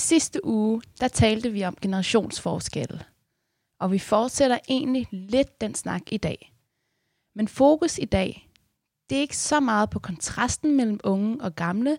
[0.00, 3.04] sidste uge, der talte vi om generationsforskelle.
[3.80, 6.52] Og vi fortsætter egentlig lidt den snak i dag.
[7.34, 8.50] Men fokus i dag,
[9.10, 11.98] det er ikke så meget på kontrasten mellem unge og gamle,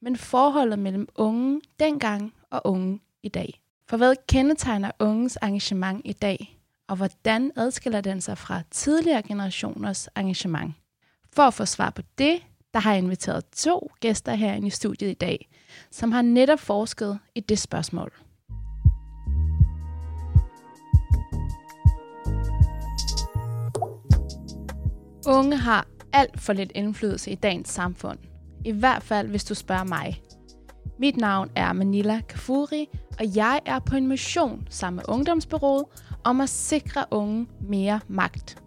[0.00, 3.62] men forholdet mellem unge dengang og unge i dag.
[3.88, 10.08] For hvad kendetegner unges engagement i dag, og hvordan adskiller den sig fra tidligere generationers
[10.16, 10.74] engagement?
[11.32, 12.42] For at få svar på det,
[12.76, 15.48] der har jeg inviteret to gæster herinde i studiet i dag,
[15.90, 18.12] som har netop forsket i det spørgsmål.
[25.26, 28.18] Unge har alt for lidt indflydelse i dagens samfund.
[28.64, 30.22] I hvert fald, hvis du spørger mig.
[30.98, 35.84] Mit navn er Manila Kafuri, og jeg er på en mission sammen med Ungdomsbyrået
[36.24, 38.62] om at sikre unge mere magt.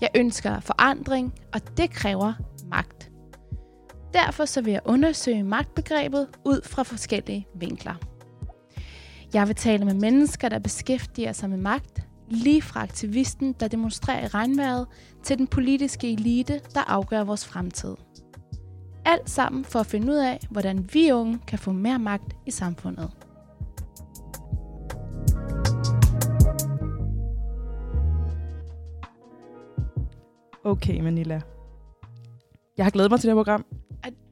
[0.00, 2.32] Jeg ønsker forandring, og det kræver
[2.68, 3.11] magt.
[4.12, 7.94] Derfor så vil jeg undersøge magtbegrebet ud fra forskellige vinkler.
[9.34, 14.24] Jeg vil tale med mennesker, der beskæftiger sig med magt, lige fra aktivisten, der demonstrerer
[14.24, 14.86] i regnvejret,
[15.22, 17.94] til den politiske elite, der afgør vores fremtid.
[19.04, 22.50] Alt sammen for at finde ud af, hvordan vi unge kan få mere magt i
[22.50, 23.10] samfundet.
[30.64, 31.40] Okay, Manila.
[32.76, 33.64] Jeg har glædet mig til det her program.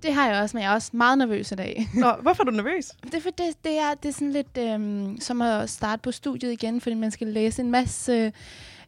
[0.02, 1.88] Det har jeg også, men jeg er også meget nervøs i dag.
[1.94, 2.92] Nå, hvorfor er du nervøs?
[3.04, 6.12] Det er, for det, det er, det er sådan lidt øhm, som at starte på
[6.12, 8.32] studiet igen, fordi man skal læse en masse...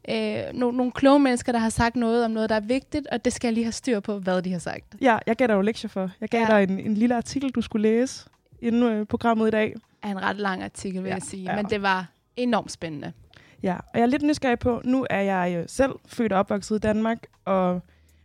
[0.08, 3.24] Øh, nogle, nogle kloge mennesker, der har sagt noget om noget, der er vigtigt, og
[3.24, 4.84] det skal jeg lige have styr på, hvad de har sagt.
[5.00, 6.10] Ja, jeg gav dig jo lektier for.
[6.20, 6.46] Jeg gav ja.
[6.46, 8.28] dig en, en lille artikel, du skulle læse
[8.60, 9.74] inden øh, programmet i dag.
[10.02, 11.56] Er en ret lang artikel, vil ja, jeg sige, ja.
[11.56, 13.12] men det var enormt spændende.
[13.62, 16.78] Ja, og jeg er lidt nysgerrig på, nu er jeg selv født og opvokset i
[16.78, 17.80] Danmark, og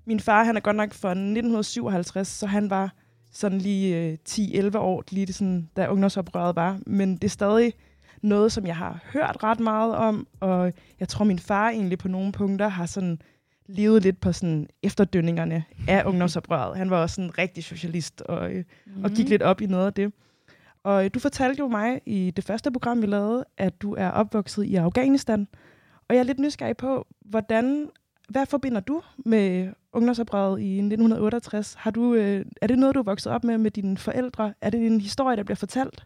[0.08, 2.94] min far, han er godt nok fra 1957, så han var
[3.32, 6.80] sådan lige øh, 10-11 år, lige det sådan, da ungdomsoprøret var.
[6.86, 7.74] Men det er stadig
[8.22, 12.08] noget, som jeg har hørt ret meget om, og jeg tror, min far egentlig på
[12.08, 13.22] nogle punkter har sådan
[13.66, 16.78] levet lidt på sådan efterdønningerne af ungdomsoprøret.
[16.78, 19.04] Han var også en rigtig socialist og, øh, mm.
[19.04, 20.14] og gik lidt op i noget af det.
[20.84, 24.10] Og øh, du fortalte jo mig i det første program, vi lavede, at du er
[24.10, 25.48] opvokset i Afghanistan.
[26.10, 27.90] Og jeg er lidt nysgerrig på, hvordan,
[28.28, 31.74] hvad forbinder du med ungdomsoprøret i 1968?
[31.74, 34.54] Har du, øh, er det noget, du er vokset op med med dine forældre?
[34.62, 36.06] Er det en historie, der bliver fortalt?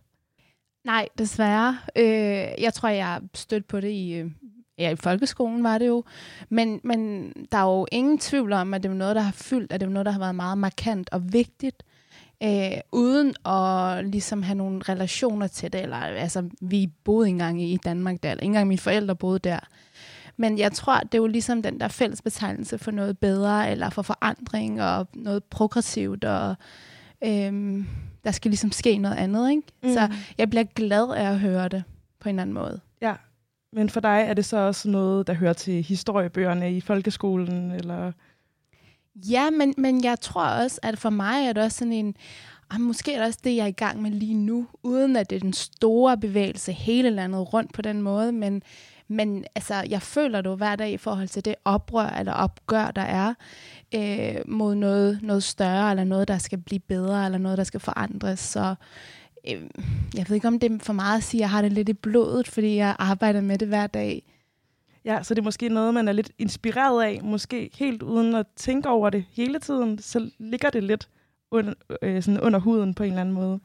[0.84, 1.78] Nej, desværre.
[1.96, 4.32] Øh, jeg tror, jeg har stødt på det i, øh,
[4.78, 6.04] ja, i folkeskolen, var det jo.
[6.50, 9.74] Men, men der er jo ingen tvivl om, at det er noget, der har fyldt,
[9.74, 11.84] at det er noget, der har været meget markant og vigtigt
[12.44, 15.82] øh, uden at ligesom have nogle relationer til det.
[15.82, 19.60] Eller, altså, vi boede engang i Danmark der, eller ikke engang mine forældre boede der.
[20.38, 23.90] Men jeg tror, det er jo ligesom den der fælles betegnelse for noget bedre, eller
[23.90, 26.56] for forandring, og noget progressivt, og
[27.24, 27.86] øhm,
[28.24, 29.50] der skal ligesom ske noget andet.
[29.50, 29.64] Ikke?
[29.84, 29.94] Mm.
[29.94, 31.84] Så jeg bliver glad af at høre det
[32.20, 32.80] på en eller anden måde.
[33.02, 33.16] Ja,
[33.74, 38.12] men for dig er det så også noget, der hører til historiebøgerne i folkeskolen, eller...
[39.16, 42.16] Ja, men, men jeg tror også, at for mig er det også sådan en,
[42.70, 45.30] ah, måske er det også det, jeg er i gang med lige nu, uden at
[45.30, 48.64] det er den store bevægelse hele landet rundt på den måde, men,
[49.12, 52.92] men altså, jeg føler det jo hver dag i forhold til det oprør eller opgør,
[52.92, 53.34] der er
[53.96, 57.80] øh, mod noget, noget større, eller noget, der skal blive bedre, eller noget, der skal
[57.80, 58.40] forandres.
[58.40, 58.76] Så
[59.48, 59.62] øh,
[60.16, 61.90] jeg ved ikke, om det er for meget at sige, at jeg har det lidt
[61.90, 64.24] i blodet, fordi jeg arbejder med det hver dag.
[65.06, 68.46] Ja, så det er måske noget, man er lidt inspireret af, måske helt uden at
[68.56, 71.10] tænke over det hele tiden, så ligger det lidt
[71.52, 73.60] under, øh, sådan under huden på en eller anden måde.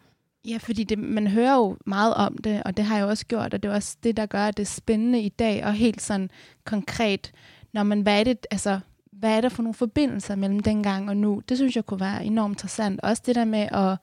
[0.46, 3.54] Ja, fordi det, man hører jo meget om det, og det har jeg også gjort,
[3.54, 6.30] og det er også det, der gør, det spændende i dag, og helt sådan
[6.64, 7.32] konkret,
[7.72, 8.80] når man, hvad er det, altså,
[9.12, 11.42] hvad er der for nogle forbindelser mellem dengang og nu?
[11.48, 13.00] Det synes jeg kunne være enormt interessant.
[13.02, 13.96] Også det der med at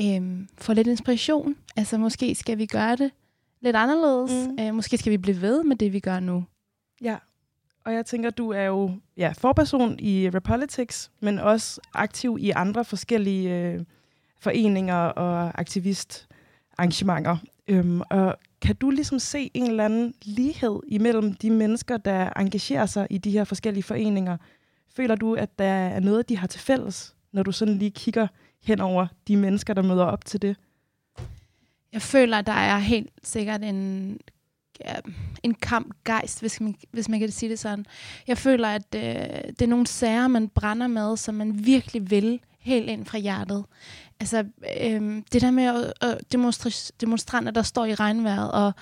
[0.00, 1.56] øhm, få lidt inspiration.
[1.76, 3.10] Altså måske skal vi gøre det
[3.60, 4.48] lidt anderledes.
[4.48, 4.64] Mm.
[4.64, 6.44] Øh, måske skal vi blive ved med det, vi gør nu.
[7.02, 7.16] Ja,
[7.84, 12.84] og jeg tænker, du er jo ja, forperson i Repolitics, men også aktiv i andre
[12.84, 13.80] forskellige øh,
[14.42, 17.36] foreninger og aktivistarrangementer.
[17.68, 22.86] Øhm, og kan du ligesom se en eller anden lighed imellem de mennesker, der engagerer
[22.86, 24.36] sig i de her forskellige foreninger?
[24.96, 28.26] Føler du, at der er noget, de har til fælles, når du sådan lige kigger
[28.62, 30.56] hen over de mennesker, der møder op til det?
[31.92, 34.18] Jeg føler, at der er helt sikkert en
[34.84, 34.94] ja,
[35.42, 37.86] en kampgejst, hvis man, hvis man kan sige det sådan.
[38.26, 39.02] Jeg føler, at øh,
[39.48, 43.64] det er nogle sager, man brænder med, som man virkelig vil helt ind fra hjertet.
[44.22, 44.44] Altså,
[44.80, 46.70] øhm, det der med at, at demonstre,
[47.00, 48.72] demonstranter, der står i regnvejret, og,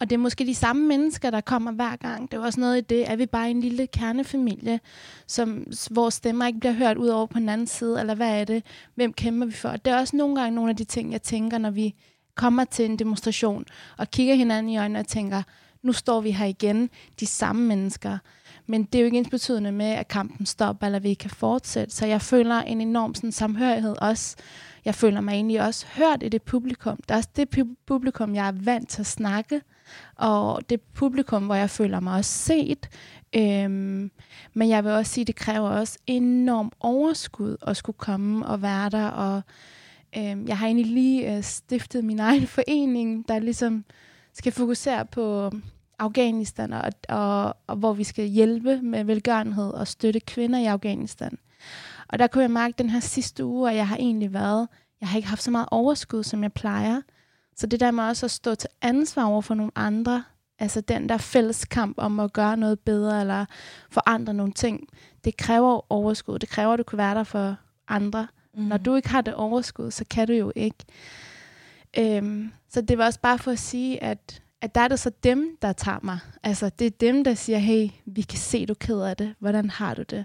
[0.00, 2.30] og det er måske de samme mennesker, der kommer hver gang.
[2.30, 4.80] Det er også noget i det, at vi bare en lille kernefamilie,
[5.26, 8.44] som, hvor stemmer ikke bliver hørt ud over på den anden side, eller hvad er
[8.44, 8.62] det?
[8.94, 9.70] Hvem kæmper vi for?
[9.70, 11.94] Det er også nogle gange nogle af de ting, jeg tænker, når vi
[12.34, 13.64] kommer til en demonstration
[13.98, 15.42] og kigger hinanden i øjnene og tænker,
[15.82, 16.90] nu står vi her igen,
[17.20, 18.18] de samme mennesker.
[18.66, 21.94] Men det er jo ikke ens betydende med, at kampen stopper, eller vi kan fortsætte.
[21.94, 24.36] Så jeg føler en enorm sådan, samhørighed også.
[24.84, 26.98] Jeg føler mig egentlig også hørt i det publikum.
[27.08, 27.48] Der er også det
[27.86, 29.60] publikum, jeg er vant til at snakke.
[30.16, 32.88] Og det publikum, hvor jeg føler mig også set.
[33.36, 34.10] Øhm,
[34.54, 38.62] men jeg vil også sige, at det kræver også enorm overskud at skulle komme og
[38.62, 39.06] være der.
[39.06, 39.42] Og
[40.16, 43.84] øhm, jeg har egentlig lige øh, stiftet min egen forening, der ligesom
[44.34, 45.62] skal fokusere på øhm,
[45.98, 51.38] Afghanistan, og, og, og hvor vi skal hjælpe med velgørenhed og støtte kvinder i Afghanistan.
[52.08, 54.68] Og der kunne jeg mærke den her sidste uge, at jeg har egentlig været,
[55.00, 57.00] jeg har ikke haft så meget overskud, som jeg plejer.
[57.56, 60.24] Så det der med også at stå til ansvar over for nogle andre,
[60.58, 63.44] altså den der fælles kamp om at gøre noget bedre eller
[63.90, 64.88] forandre nogle ting,
[65.24, 66.38] det kræver overskud.
[66.38, 67.56] Det kræver, at du kan være der for
[67.88, 68.26] andre.
[68.54, 68.62] Mm.
[68.62, 70.84] Når du ikke har det overskud, så kan du jo ikke.
[71.98, 75.10] Øhm, så det var også bare for at sige, at, at der er det så
[75.22, 76.18] dem, der tager mig.
[76.42, 79.34] Altså det er dem, der siger, hey, vi kan se, du er ked af det.
[79.38, 80.24] Hvordan har du det?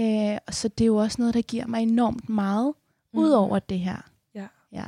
[0.00, 2.74] Øh, så det er jo også noget, der giver mig enormt meget,
[3.12, 3.20] mm.
[3.20, 4.10] ud over det her.
[4.34, 4.46] Ja.
[4.72, 4.84] ja.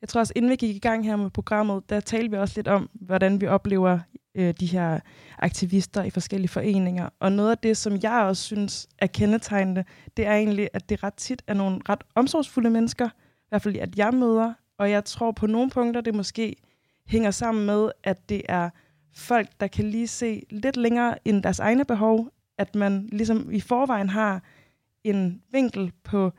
[0.00, 2.54] Jeg tror også, inden vi gik i gang her med programmet, der talte vi også
[2.56, 3.98] lidt om, hvordan vi oplever
[4.34, 5.00] øh, de her
[5.38, 7.08] aktivister i forskellige foreninger.
[7.20, 9.84] Og noget af det, som jeg også synes er kendetegnende,
[10.16, 13.76] det er egentlig, at det ret tit er nogle ret omsorgsfulde mennesker, i hvert fald
[13.76, 16.56] at jeg møder, og jeg tror på nogle punkter, det måske
[17.06, 18.70] hænger sammen med, at det er
[19.14, 22.28] folk, der kan lige se lidt længere end deres egne behov,
[22.58, 24.42] at man ligesom i forvejen har
[25.04, 26.32] en vinkel på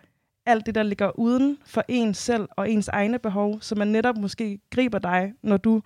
[0.46, 4.18] alt det, der ligger uden for ens selv og ens egne behov, så man netop
[4.18, 5.82] måske griber dig, når du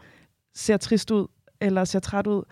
[0.54, 1.28] ser trist ud
[1.62, 2.44] eller ser træt ud,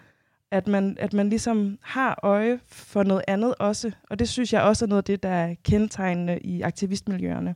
[0.51, 3.91] at man, at man ligesom har øje for noget andet også.
[4.09, 7.55] Og det synes jeg også er noget af det, der er kendetegnende i aktivistmiljøerne.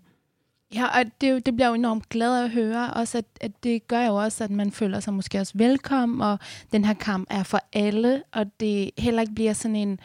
[0.75, 4.05] Ja, og det, det bliver jo enormt glad at høre, også at, at det gør
[4.05, 6.39] jo også, at man føler sig måske også velkommen, og
[6.71, 9.99] den her kamp er for alle, og det heller ikke bliver sådan en,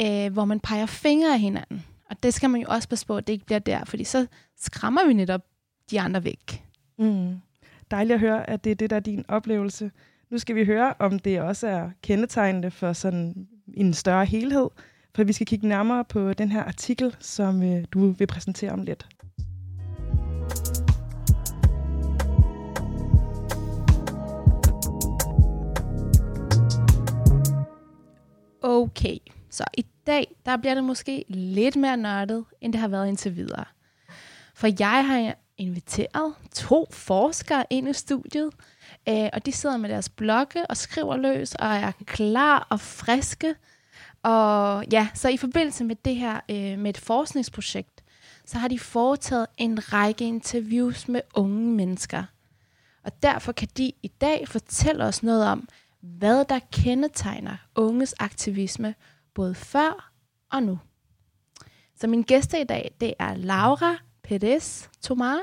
[0.00, 1.84] øh, hvor man peger fingre af hinanden.
[2.10, 4.26] Og det skal man jo også passe på, at det ikke bliver der, fordi så
[4.60, 5.40] skræmmer vi netop
[5.90, 6.64] de andre væk.
[6.98, 7.40] Mm.
[7.90, 9.90] Dejligt at høre, at det er det, der er din oplevelse.
[10.30, 14.68] Nu skal vi høre, om det også er kendetegnende for sådan en større helhed,
[15.14, 18.82] for vi skal kigge nærmere på den her artikel, som øh, du vil præsentere om
[18.82, 19.06] lidt.
[28.62, 29.18] Okay,
[29.50, 33.36] så i dag, der bliver det måske lidt mere nørdet, end det har været indtil
[33.36, 33.64] videre.
[34.54, 38.50] For jeg har inviteret to forskere ind i studiet,
[39.08, 43.54] øh, og de sidder med deres blokke og skriver løs, og er klar og friske.
[44.22, 48.02] Og ja, så i forbindelse med det her, øh, med et forskningsprojekt,
[48.46, 52.24] så har de foretaget en række interviews med unge mennesker.
[53.04, 55.68] Og derfor kan de i dag fortælle os noget om,
[56.02, 58.94] hvad der kendetegner unges aktivisme,
[59.34, 60.12] både før
[60.52, 60.78] og nu.
[61.94, 65.40] Så min gæster i dag, det er Laura Perez Tomar.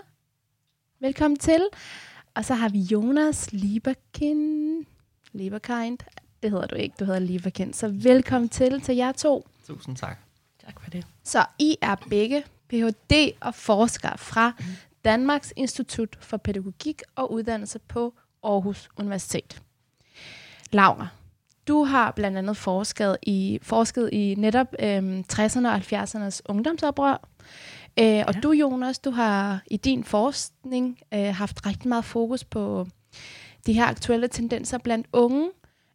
[1.00, 1.68] Velkommen til.
[2.36, 4.86] Og så har vi Jonas Lieberkind.
[5.32, 5.98] Lieberkind.
[6.44, 7.74] Det hedder du ikke, du hedder Lieberkind.
[7.74, 9.48] Så velkommen til til jer to.
[9.68, 10.20] Tusind tak.
[10.66, 11.06] Tak for det.
[11.24, 13.32] Så I er begge Ph.D.
[13.42, 14.54] og forskere fra
[15.06, 18.14] Danmarks Institut for Pædagogik og Uddannelse på
[18.44, 19.62] Aarhus Universitet.
[20.72, 21.08] Laura,
[21.68, 27.30] du har blandt andet forsket i, forsket i netop øhm, 60'erne og 70'ernes ungdomsoprør.
[28.00, 28.40] Øh, og ja.
[28.44, 32.88] du, Jonas, du har i din forskning øh, haft rigtig meget fokus på
[33.66, 35.50] de her aktuelle tendenser blandt unge,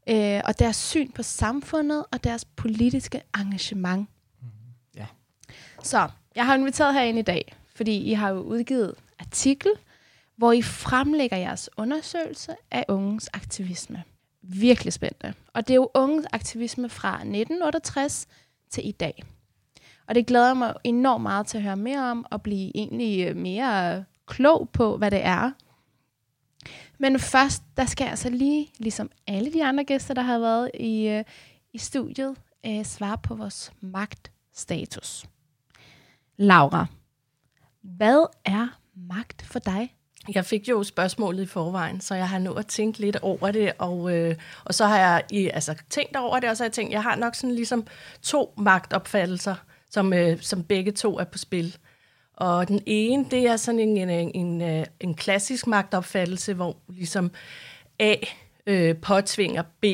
[0.08, 4.08] øh, og deres syn på samfundet og deres politiske engagement.
[4.40, 4.48] Mm,
[4.96, 5.06] ja.
[5.82, 9.70] Så jeg har inviteret herinde i dag, fordi I har jo udgivet artikel,
[10.36, 14.04] hvor I fremlægger jeres undersøgelse af unges aktivisme
[14.48, 15.34] virkelig spændende.
[15.52, 18.26] Og det er jo unge aktivisme fra 1968
[18.70, 19.24] til i dag.
[20.06, 23.36] Og det glæder mig enormt meget til at høre mere om, og blive egentlig øh,
[23.36, 25.50] mere klog på, hvad det er.
[26.98, 30.70] Men først, der skal jeg altså lige, ligesom alle de andre gæster, der har været
[30.74, 31.24] i, øh,
[31.72, 32.36] i studiet,
[32.66, 35.24] øh, svare på vores magtstatus.
[36.36, 36.86] Laura,
[37.80, 39.94] hvad er magt for dig?
[40.34, 43.72] Jeg fik jo spørgsmålet i forvejen, så jeg har nået at tænke lidt over det,
[43.78, 46.72] og, øh, og så har jeg i, altså, tænkt over det, og så har jeg
[46.72, 47.86] tænkt, jeg har nok sådan ligesom
[48.22, 49.54] to magtopfattelser,
[49.90, 51.76] som, øh, som begge to er på spil.
[52.36, 57.30] Og den ene, det er sådan en, en, en, en, øh, klassisk magtopfattelse, hvor ligesom
[57.98, 58.14] A
[58.66, 59.84] øh, påtvinger B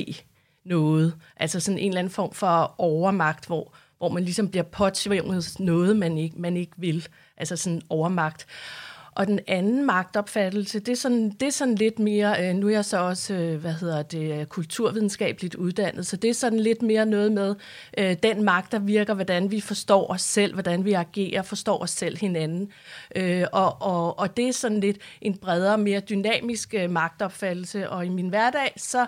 [0.64, 1.14] noget.
[1.36, 5.96] Altså sådan en eller anden form for overmagt, hvor, hvor man ligesom bliver påtvinget noget,
[5.96, 7.08] man ikke, man ikke vil.
[7.36, 8.46] Altså sådan overmagt
[9.14, 12.70] og den anden magtopfattelse, det er sådan, det er sådan lidt mere, øh, nu er
[12.70, 16.82] jeg så også, øh, hvad hedder det, øh, kulturvidenskabeligt uddannet, så det er sådan lidt
[16.82, 17.54] mere noget med
[17.98, 21.90] øh, den magt, der virker, hvordan vi forstår os selv, hvordan vi agerer, forstår os
[21.90, 22.72] selv hinanden.
[23.16, 28.06] Øh, og, og, og det er sådan lidt en bredere, mere dynamisk øh, magtopfattelse, og
[28.06, 29.06] i min hverdag, så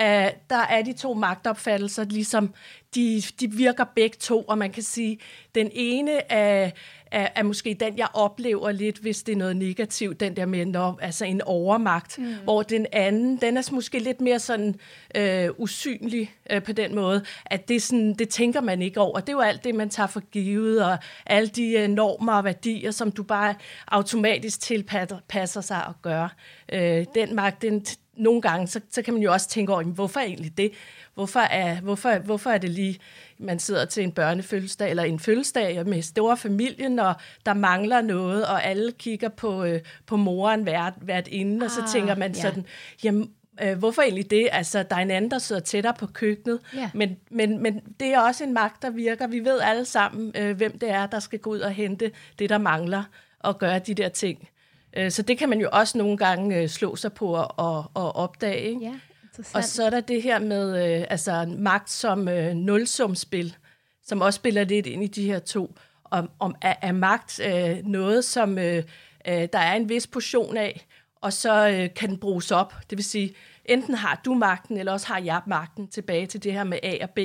[0.00, 2.54] øh, der er de to magtopfattelser ligesom,
[2.94, 5.18] de, de virker begge to, og man kan sige,
[5.54, 6.70] den ene er,
[7.10, 10.66] er, er måske den, jeg oplever lidt, hvis det er noget negativt, den der med
[10.66, 12.34] når, altså en overmagt, mm.
[12.44, 14.74] hvor den anden, den er måske lidt mere sådan
[15.14, 19.20] øh, usynlig øh, på den måde, at det, sådan, det tænker man ikke over.
[19.20, 22.44] Det er jo alt det, man tager for givet, og alle de øh, normer og
[22.44, 23.54] værdier, som du bare
[23.88, 26.28] automatisk tilpasser sig at gøre.
[26.72, 27.84] Øh, den magt, den,
[28.16, 30.72] nogle gange, så, så kan man jo også tænke over, hvorfor egentlig det?
[31.14, 32.98] Hvorfor er, hvorfor, hvorfor er det lige,
[33.38, 37.14] man sidder til en børnefødselsdag eller en fødselsdag med store familien, og
[37.46, 41.70] der mangler noget, og alle kigger på, øh, på moren hvert, hvert inden, ah, og
[41.70, 42.40] så ah, tænker man ja.
[42.40, 42.66] sådan,
[43.04, 43.30] jamen,
[43.62, 44.48] øh, hvorfor egentlig det?
[44.52, 46.90] Altså, der er en anden, der sidder tættere på køkkenet, ja.
[46.94, 49.26] men, men, men det er også en magt, der virker.
[49.26, 52.50] Vi ved alle sammen, øh, hvem det er, der skal gå ud og hente det,
[52.50, 53.04] der mangler,
[53.38, 54.48] og gøre de der ting.
[54.96, 58.16] Øh, så det kan man jo også nogle gange øh, slå sig på og, og,
[58.16, 58.60] opdage.
[58.60, 58.80] Ikke?
[58.80, 58.94] Ja.
[59.54, 62.18] Og så er der det her med øh, altså magt som
[62.54, 63.56] nulsumspil,
[64.04, 65.74] som også spiller lidt ind i de her to.
[66.04, 68.82] Om, om er, er magt øh, noget, som øh,
[69.26, 70.86] der er en vis portion af,
[71.24, 72.74] og så øh, kan den bruges op.
[72.90, 73.34] Det vil sige,
[73.64, 76.96] enten har du magten, eller også har jeg magten tilbage til det her med A
[77.02, 77.18] og B.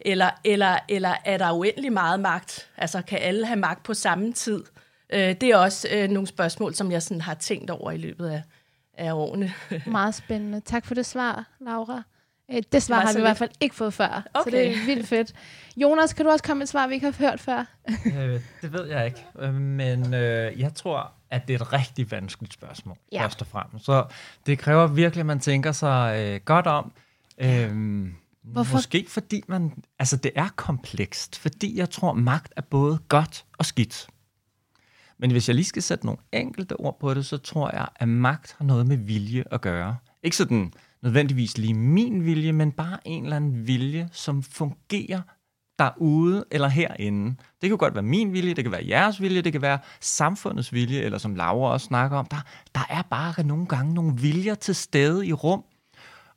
[0.00, 2.70] Eller, eller, eller er der uendelig meget magt?
[2.76, 4.64] Altså kan alle have magt på samme tid?
[5.12, 8.28] Øh, det er også øh, nogle spørgsmål, som jeg sådan har tænkt over i løbet
[8.28, 8.42] af,
[8.94, 9.52] af årene.
[9.86, 10.60] Meget spændende.
[10.60, 12.02] Tak for det svar, Laura.
[12.52, 14.50] Øh, det svar det har vi i hvert fald ikke fået før, okay.
[14.50, 15.32] så det er vildt fedt.
[15.76, 17.64] Jonas, kan du også komme med et svar, vi ikke har hørt før?
[18.16, 22.10] øh, det ved jeg ikke, øh, men øh, jeg tror, at det er et rigtig
[22.10, 23.24] vanskeligt spørgsmål, ja.
[23.24, 23.84] først og fremmest.
[23.84, 24.04] Så
[24.46, 26.92] det kræver virkelig, at man tænker sig øh, godt om.
[27.38, 28.06] Øh,
[28.42, 28.76] Hvorfor?
[28.76, 33.66] Måske fordi man, altså det er komplekst, fordi jeg tror, magt er både godt og
[33.66, 34.08] skidt.
[35.20, 38.08] Men hvis jeg lige skal sætte nogle enkelte ord på det, så tror jeg, at
[38.08, 39.96] magt har noget med vilje at gøre.
[40.22, 40.72] Ikke sådan
[41.02, 45.20] nødvendigvis lige min vilje, men bare en eller anden vilje, som fungerer
[45.78, 47.36] derude eller herinde.
[47.60, 50.72] Det kan godt være min vilje, det kan være jeres vilje, det kan være samfundets
[50.72, 54.54] vilje, eller som Laura også snakker om, der, der er bare nogle gange nogle viljer
[54.54, 55.64] til stede i rum,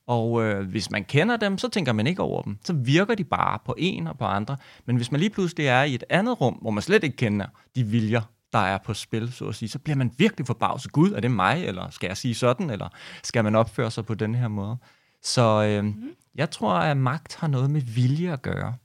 [0.08, 2.58] og øh, hvis man kender dem, så tænker man ikke over dem.
[2.66, 4.58] Så virker de bare på en og på andre.
[4.86, 7.46] Men hvis man lige pludselig er i et andet rum, hvor man slet ikke kender
[7.76, 8.22] de viljer,
[8.54, 10.92] der er på spil, så at sige, så bliver man virkelig forbavset.
[10.92, 12.90] Gud, er det mig, eller skal jeg sige sådan, eller
[13.24, 14.78] skal man opføre sig på den her måde?
[15.22, 16.16] Så øh, mm.
[16.36, 18.76] jeg tror, at magt har noget med vilje at gøre.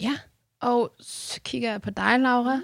[0.00, 0.18] Ja,
[0.60, 2.60] og så kigger jeg på dig, Laura.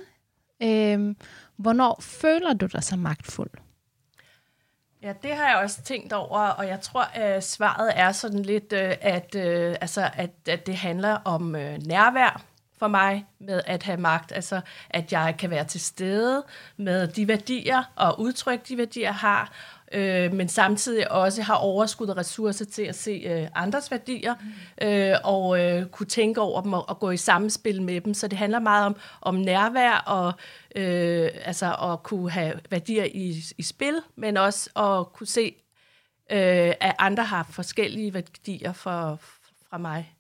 [0.63, 1.15] Øh,
[1.57, 3.51] hvornår føler du dig så magtfuld?
[5.03, 8.73] Ja, det har jeg også tænkt over, og jeg tror, at svaret er sådan lidt,
[8.73, 12.43] øh, at, øh, altså, at, at det handler om øh, nærvær
[12.79, 14.33] for mig med at have magt.
[14.33, 16.45] Altså, at jeg kan være til stede
[16.77, 19.53] med de værdier og udtrykke de værdier, jeg har,
[19.93, 24.35] øh, men samtidig også har overskud og ressourcer til at se øh, andres værdier
[24.81, 24.87] mm.
[24.89, 28.15] øh, og øh, kunne tænke over dem og, og gå i samspil med dem.
[28.15, 30.33] Så det handler meget om, om nærvær og
[30.77, 35.55] øh, altså at kunne have værdier i, i spil, men også at kunne se,
[36.31, 39.19] øh, at andre har forskellige værdier for,
[39.71, 40.18] fra mig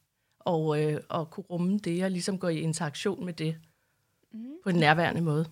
[0.49, 3.57] og, øh, og kunne rumme det og ligesom gå i interaktion med det
[4.33, 4.40] mm.
[4.64, 5.45] på en nærværende måde.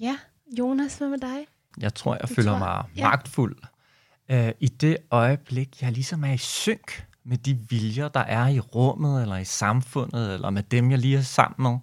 [0.00, 0.18] Ja,
[0.58, 1.46] Jonas, hvad med dig?
[1.80, 3.08] Jeg tror, jeg du føler tror, mig ja.
[3.08, 3.56] magtfuld
[4.30, 8.60] øh, i det øjeblik, jeg ligesom er i synk med de viljer, der er i
[8.60, 11.78] rummet, eller i samfundet, eller med dem, jeg lige er sammen med.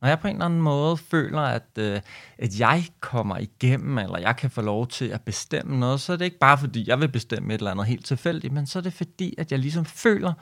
[0.00, 2.00] Når jeg på en eller anden måde føler, at, øh,
[2.38, 6.16] at jeg kommer igennem, eller jeg kan få lov til at bestemme noget, så er
[6.16, 8.82] det ikke bare fordi, jeg vil bestemme et eller andet helt tilfældigt, men så er
[8.82, 10.32] det fordi, at jeg ligesom føler,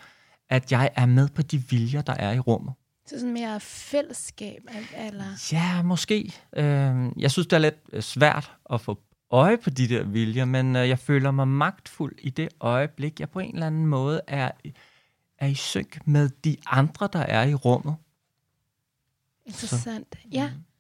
[0.51, 2.75] at jeg er med på de viljer, der er i rummet.
[3.07, 4.63] Så sådan mere fællesskab?
[4.97, 5.25] Eller?
[5.53, 6.33] Ja, måske.
[6.57, 10.45] Øh, jeg synes, det er lidt øh, svært at få øje på de der viljer,
[10.45, 14.21] men øh, jeg føler mig magtfuld i det øjeblik, jeg på en eller anden måde
[14.27, 14.51] er,
[15.39, 17.97] er i synk med de andre, der er i rummet.
[19.47, 20.17] Interessant.
[20.23, 20.29] Så.
[20.33, 20.51] Ja.
[20.51, 20.74] Mm.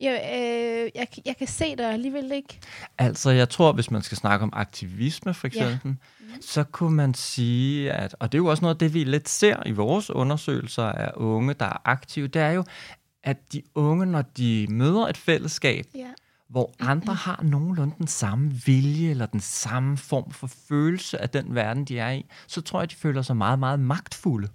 [0.00, 2.60] Jeg, øh, jeg, jeg kan se det alligevel ikke.
[2.98, 5.94] Altså, jeg tror, hvis man skal snakke om aktivisme, for eksempel, ja
[6.40, 9.28] så kunne man sige, at, og det er jo også noget af det, vi lidt
[9.28, 12.64] ser i vores undersøgelser af unge, der er aktive, det er jo,
[13.22, 16.06] at de unge, når de møder et fællesskab, ja.
[16.48, 21.54] hvor andre har nogenlunde den samme vilje, eller den samme form for følelse af den
[21.54, 24.48] verden, de er i, så tror jeg, de føler sig meget, meget magtfulde.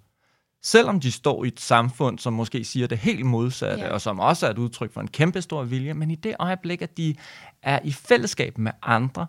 [0.63, 3.89] Selvom de står i et samfund, som måske siger det helt modsatte, Ja.
[3.93, 6.81] og som også er et udtryk for en kæmpe stor vilje, men i det øjeblik,
[6.81, 7.15] at de
[7.61, 9.27] er i fællesskab med andre,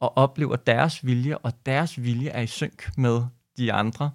[0.00, 3.22] og oplever deres vilje, og deres vilje er i synk med
[3.58, 4.10] de andre,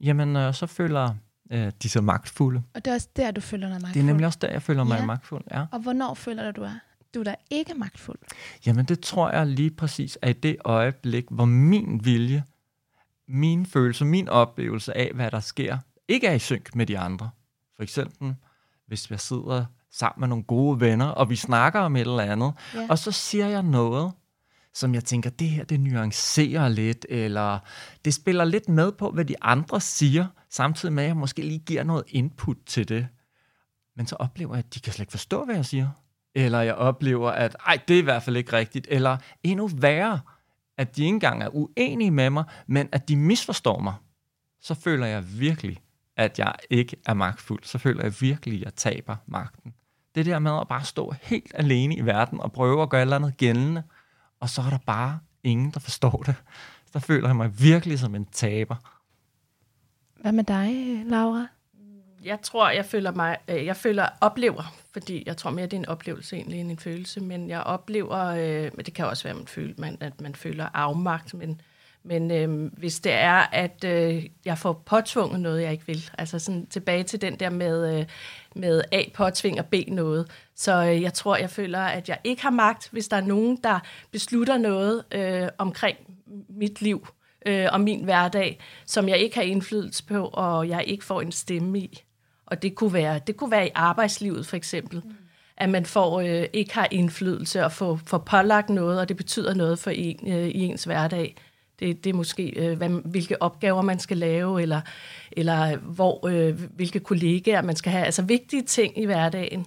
[0.00, 1.14] jamen øh, så føler
[1.50, 2.62] øh, de sig magtfulde.
[2.74, 3.94] Og det er også der, du føler dig magtfuld.
[3.94, 5.04] Det er nemlig også der, jeg føler mig Ja.
[5.04, 5.42] magtfuld.
[5.50, 5.64] Ja.
[5.72, 6.78] Og hvornår føler du, du er?
[7.14, 8.18] Du er da ikke magtfuld.
[8.66, 12.44] Jamen det tror jeg lige præcis er i det øjeblik, hvor min vilje,
[13.28, 17.30] min følelse, min oplevelse af, hvad der sker, ikke er i synk med de andre.
[17.76, 18.34] For eksempel,
[18.86, 22.52] hvis jeg sidder sammen med nogle gode venner, og vi snakker om et eller andet,
[22.74, 22.86] Ja.
[22.90, 24.12] og så siger jeg noget,
[24.74, 27.58] som jeg tænker, det her, det nuancerer lidt, eller
[28.04, 31.58] det spiller lidt med på, hvad de andre siger, samtidig med, at jeg måske lige
[31.58, 33.08] giver noget input til det.
[33.96, 35.88] Men så oplever jeg, at de kan slet ikke forstå, hvad jeg siger.
[36.34, 38.86] Eller jeg oplever, at ej, det er i hvert fald ikke rigtigt.
[38.90, 40.20] Eller endnu værre,
[40.78, 43.94] at de ikke engang er uenige med mig, men at de misforstår mig.
[44.60, 45.80] Så føler jeg virkelig,
[46.16, 47.64] at jeg ikke er magtfuld.
[47.64, 49.74] Så føler jeg virkelig, at jeg taber magten.
[50.14, 53.02] Det der med at bare stå helt alene i verden og prøve at gøre et
[53.02, 53.82] eller andet gældende,
[54.40, 56.34] og så er der bare ingen, der forstår det.
[56.92, 58.76] Så føler jeg mig virkelig som en taber.
[60.20, 61.46] Hvad med dig, Laura?
[62.24, 65.78] Jeg tror, jeg føler mig, øh, jeg føler, oplever, fordi jeg tror mere, det er
[65.78, 69.30] en oplevelse egentlig end en følelse, men jeg oplever, øh, men det kan også være,
[69.30, 71.60] at man føler, man, at man føler afmagt, men,
[72.04, 76.38] men øh, hvis det er, at øh, jeg får påtvunget noget, jeg ikke vil, altså
[76.38, 78.06] sådan tilbage til den der med, øh,
[78.56, 82.50] med A påtvinger B noget, så øh, jeg tror, jeg føler, at jeg ikke har
[82.50, 83.78] magt, hvis der er nogen, der
[84.10, 85.98] beslutter noget øh, omkring
[86.48, 87.06] mit liv,
[87.46, 91.32] øh, og min hverdag, som jeg ikke har indflydelse på, og jeg ikke får en
[91.32, 92.02] stemme i.
[92.46, 95.14] Og det kunne være, det kunne være i arbejdslivet for eksempel, mm.
[95.56, 99.54] at man får øh, ikke har indflydelse og får, får pålagt noget, og det betyder
[99.54, 101.36] noget for en øh, i ens hverdag.
[101.78, 104.80] Det, det er måske, øh, hvad, hvilke opgaver man skal lave, eller,
[105.32, 108.04] eller øh, hvor, øh, hvilke kollegaer man skal have.
[108.04, 109.66] Altså vigtige ting i hverdagen.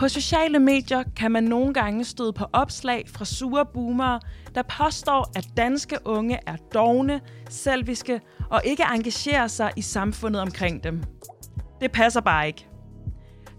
[0.00, 4.20] På sociale medier kan man nogle gange støde på opslag fra sure boomere,
[4.54, 10.84] der påstår, at danske unge er dogne, selviske og ikke engagerer sig i samfundet omkring
[10.84, 11.02] dem.
[11.80, 12.66] Det passer bare ikke.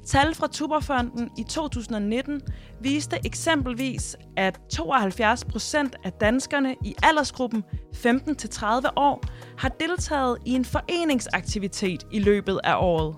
[0.08, 2.42] Tal fra Tuberfonden i 2019
[2.82, 9.24] viste eksempelvis, at 72 procent af danskerne i aldersgruppen 15-30 år
[9.58, 13.16] har deltaget i en foreningsaktivitet i løbet af året.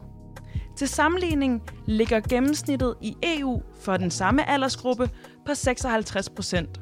[0.78, 5.10] Til sammenligning ligger gennemsnittet i EU for den samme aldersgruppe
[5.46, 6.80] på 56 procent.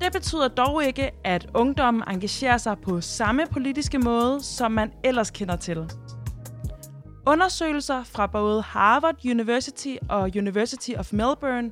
[0.00, 5.30] Det betyder dog ikke, at ungdommen engagerer sig på samme politiske måde, som man ellers
[5.30, 5.86] kender til.
[7.26, 11.70] Undersøgelser fra både Harvard University og University of Melbourne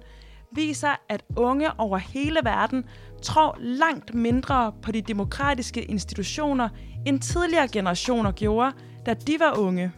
[0.53, 2.85] viser, at unge over hele verden
[3.23, 6.69] tror langt mindre på de demokratiske institutioner,
[7.07, 8.73] end tidligere generationer gjorde,
[9.07, 9.93] da de var unge.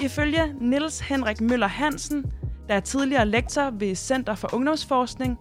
[0.00, 2.32] Ifølge Niels Henrik Møller Hansen,
[2.68, 5.38] der er tidligere lektor ved Center for Ungdomsforskning,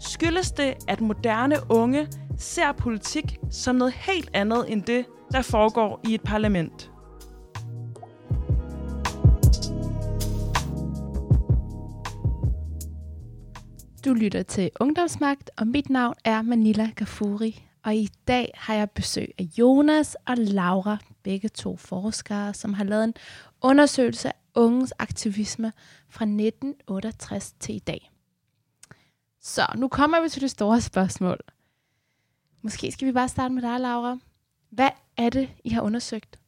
[0.00, 2.08] skyldes det, at moderne unge
[2.38, 6.90] ser politik som noget helt andet end det, der foregår i et parlament.
[14.08, 17.64] Du lytter til Ungdomsmagt, og mit navn er Manila Gafuri.
[17.84, 22.84] Og i dag har jeg besøg af Jonas og Laura, begge to forskere, som har
[22.84, 23.14] lavet en
[23.62, 25.72] undersøgelse af unges aktivisme
[26.08, 28.10] fra 1968 til i dag.
[29.40, 31.38] Så nu kommer vi til det store spørgsmål.
[32.62, 34.18] Måske skal vi bare starte med dig, Laura.
[34.70, 36.38] Hvad er det, I har undersøgt?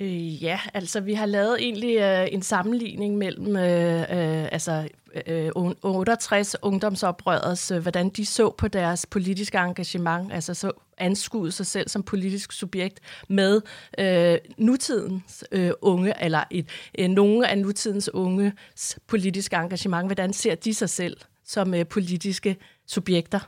[0.00, 4.88] Øh, ja, altså vi har lavet egentlig øh, en sammenligning mellem øh, øh, altså,
[5.26, 11.66] øh, 68 ungdomsoprørets, øh, hvordan de så på deres politiske engagement, altså så anskuede sig
[11.66, 13.60] selv som politisk subjekt med
[13.98, 20.08] øh, nutidens øh, unge, eller et, øh, nogle af nutidens unges politiske engagement.
[20.08, 23.40] Hvordan ser de sig selv som øh, politiske subjekter?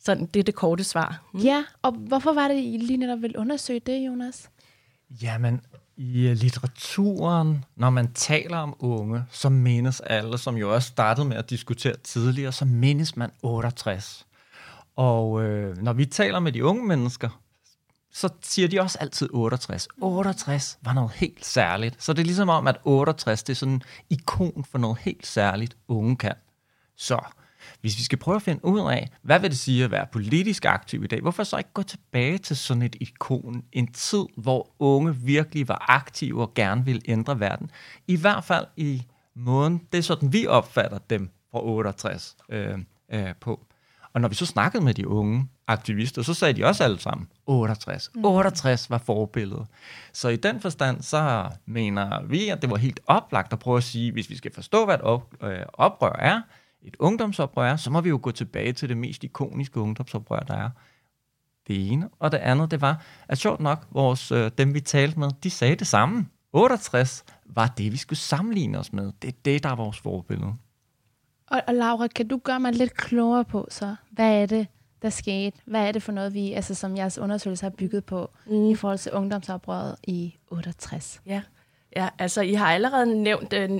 [0.00, 1.30] Sådan, det er det korte svar.
[1.34, 1.40] Mm.
[1.40, 4.50] Ja, og hvorfor var det, I lige netop ville undersøge det, Jonas?
[5.22, 5.60] Jamen,
[6.00, 11.28] i øh, litteraturen, når man taler om unge, så mindes alle, som jo også startede
[11.28, 14.26] med at diskutere tidligere, så mindes man 68.
[14.96, 17.40] Og øh, når vi taler med de unge mennesker,
[18.12, 19.88] så siger de også altid 68.
[20.00, 22.02] 68 var noget helt særligt.
[22.02, 25.26] Så det er ligesom om, at 68 det er sådan en ikon for noget helt
[25.26, 26.34] særligt, unge kan.
[26.96, 27.20] Så
[27.80, 30.64] hvis vi skal prøve at finde ud af, hvad vil det sige at være politisk
[30.64, 34.70] aktiv i dag, hvorfor så ikke gå tilbage til sådan et ikon, en tid, hvor
[34.78, 37.70] unge virkelig var aktive og gerne ville ændre verden.
[38.06, 39.02] I hvert fald i
[39.36, 42.78] måden, det er sådan, vi opfatter dem fra 68 øh,
[43.12, 43.66] øh, på.
[44.12, 47.28] Og når vi så snakkede med de unge aktivister, så sagde de også alle sammen
[47.46, 48.10] 68.
[48.24, 49.66] 68 var forbilledet.
[50.12, 53.82] Så i den forstand, så mener vi, at det var helt oplagt at prøve at
[53.82, 56.40] sige, hvis vi skal forstå, hvad et op, øh, oprør er,
[56.82, 60.70] et ungdomsoprør så må vi jo gå tilbage til det mest ikoniske ungdomsoprør, der er.
[61.68, 62.08] Det ene.
[62.18, 65.50] Og det andet, det var, at sjovt nok, vores, øh, dem vi talte med, de
[65.50, 66.26] sagde det samme.
[66.52, 69.12] 68 var det, vi skulle sammenligne os med.
[69.22, 70.54] Det er det, der er vores forbillede.
[71.46, 73.96] Og, og Laura, kan du gøre mig lidt klogere på så?
[74.10, 74.66] Hvad er det,
[75.02, 75.58] der skete?
[75.64, 78.70] Hvad er det for noget, vi, altså, som jeres undersøgelse har bygget på mm.
[78.70, 81.20] i forhold til ungdomsoprøret i 68?
[81.26, 81.42] Ja.
[81.96, 83.70] Ja, altså I har allerede nævnt øh,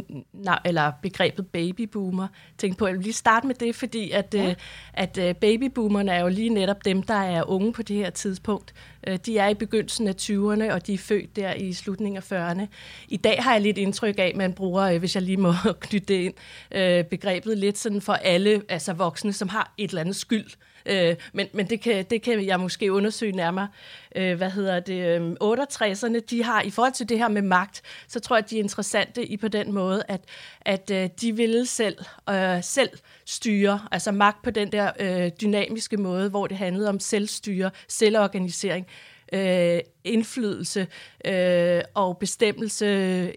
[0.64, 2.28] eller begrebet babyboomer.
[2.58, 4.48] Tænk på, jeg vil lige starte med det, fordi at, ja.
[4.48, 4.54] øh,
[4.94, 8.74] at øh, babyboomerne er jo lige netop dem, der er unge på det her tidspunkt.
[9.06, 12.32] Øh, de er i begyndelsen af 20'erne, og de er født der i slutningen af
[12.32, 12.66] 40'erne.
[13.08, 15.52] I dag har jeg lidt indtryk af, at man bruger, øh, hvis jeg lige må
[15.80, 16.34] knytte det ind,
[16.72, 20.69] øh, begrebet lidt sådan for alle altså voksne, som har et eller andet skyld Øh,
[20.86, 23.68] Øh, men men det, kan, det kan jeg måske undersøge nærmere.
[24.16, 25.06] Øh, hvad hedder det?
[25.06, 28.50] Øhm, 68'erne, de har i forhold til det her med magt, så tror jeg, at
[28.50, 30.20] de er interessante i på den måde, at,
[30.60, 31.98] at øh, de ville selv,
[32.30, 32.90] øh, selv
[33.26, 38.86] styre, altså magt på den der øh, dynamiske måde, hvor det handlede om selvstyre, selvorganisering,
[39.32, 40.86] øh, indflydelse
[41.24, 42.86] øh, og bestemmelse,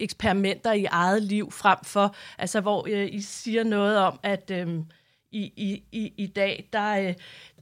[0.01, 4.67] eksperimenter i eget liv frem for, altså hvor øh, I siger noget om, at øh,
[5.33, 7.13] i, i, i, i dag, der, øh,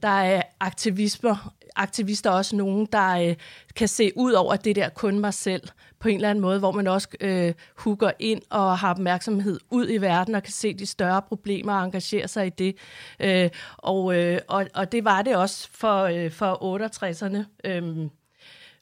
[0.02, 3.36] der er aktivister, aktivister også nogen, der øh,
[3.76, 6.72] kan se ud over det der kun mig selv på en eller anden måde, hvor
[6.72, 10.86] man også øh, hugger ind og har opmærksomhed ud i verden og kan se de
[10.86, 12.76] større problemer og engagere sig i det.
[13.20, 17.44] Øh, og, øh, og, og det var det også for, øh, for 68'erne.
[17.64, 18.08] Øh,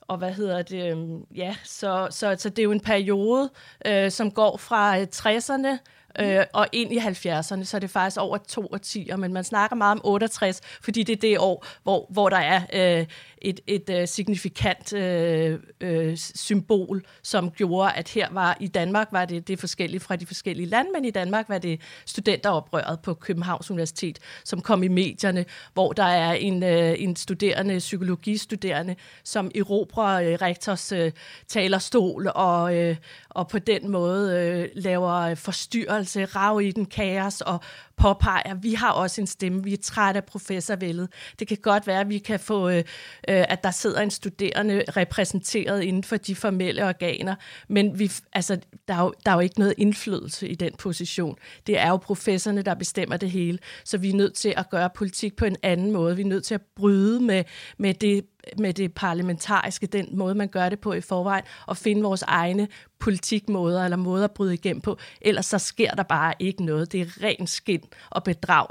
[0.01, 0.91] og hvad hedder det?
[0.93, 3.51] Øhm, ja, så, så, så det er jo en periode,
[3.87, 5.79] øh, som går fra øh, 60'erne
[6.19, 9.77] øh, og ind i 70'erne, så er det faktisk over to årtier, men man snakker
[9.77, 13.07] meget om 68, fordi det er det år, hvor, hvor der er øh,
[13.39, 19.25] et, et øh, signifikant øh, øh, symbol, som gjorde, at her var i Danmark var
[19.25, 23.71] det, det forskellige fra de forskellige lande, men i Danmark var det studenteroprøret på Københavns
[23.71, 25.45] Universitet, som kom i medierne,
[25.75, 31.13] hvor der er en, øh, en studerende, psykologistuderende, som erobrer øh, rektors øh,
[31.49, 32.97] talerstol og, øh,
[33.31, 37.61] og på den måde øh, laver øh, forstyrrelse, rav i den kaos og
[38.01, 41.09] påpeger, at vi har også en stemme, vi er trætte af professorvældet.
[41.39, 42.85] Det kan godt være, at vi kan få, øh, øh,
[43.25, 47.35] at der sidder en studerende repræsenteret inden for de formelle organer,
[47.69, 48.59] men vi, altså,
[48.89, 51.37] der, er jo, der er jo ikke noget indflydelse i den position.
[51.67, 54.91] Det er jo professorerne, der bestemmer det hele, så vi er nødt til at gøre
[54.91, 56.17] politik på en anden måde.
[56.17, 57.45] Vi er nødt til at bryde med,
[57.79, 58.25] med det
[58.59, 62.69] med det parlamentariske, den måde, man gør det på i forvejen, og finde vores egne
[62.99, 64.99] politikmåder eller måder at bryde igennem på.
[65.21, 66.93] Ellers så sker der bare ikke noget.
[66.93, 68.67] Det er ren skin og bedrag.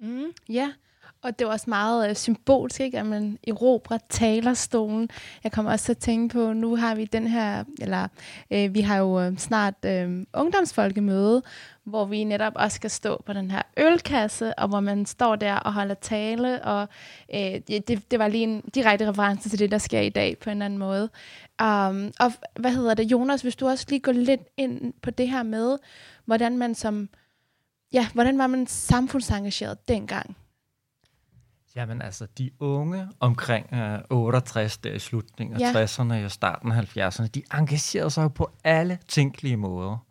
[0.00, 0.72] Mm, ja,
[1.22, 2.98] og det var også meget øh, symbolsk, ikke?
[2.98, 5.10] at man erobrer talerstolen.
[5.44, 8.08] Jeg kommer også til at tænke på, nu har vi den her, eller
[8.50, 11.42] øh, vi har jo øh, snart øh, ungdomsfolkemøde,
[11.84, 15.54] hvor vi netop også skal stå på den her ølkasse, og hvor man står der
[15.54, 16.88] og holder tale, og
[17.34, 20.50] øh, det, det var lige en direkte reference til det, der sker i dag på
[20.50, 21.10] en eller anden måde.
[21.62, 25.28] Um, og hvad hedder det, Jonas, hvis du også lige går lidt ind på det
[25.28, 25.78] her med,
[26.24, 27.08] hvordan man som,
[27.92, 30.36] ja, hvordan var man samfundsengageret dengang?
[31.76, 35.84] Jamen altså, de unge omkring øh, 68, der i slutningen af ja.
[35.84, 40.06] 60'erne og starten af 70'erne, de engagerede sig jo på alle tænkelige måder.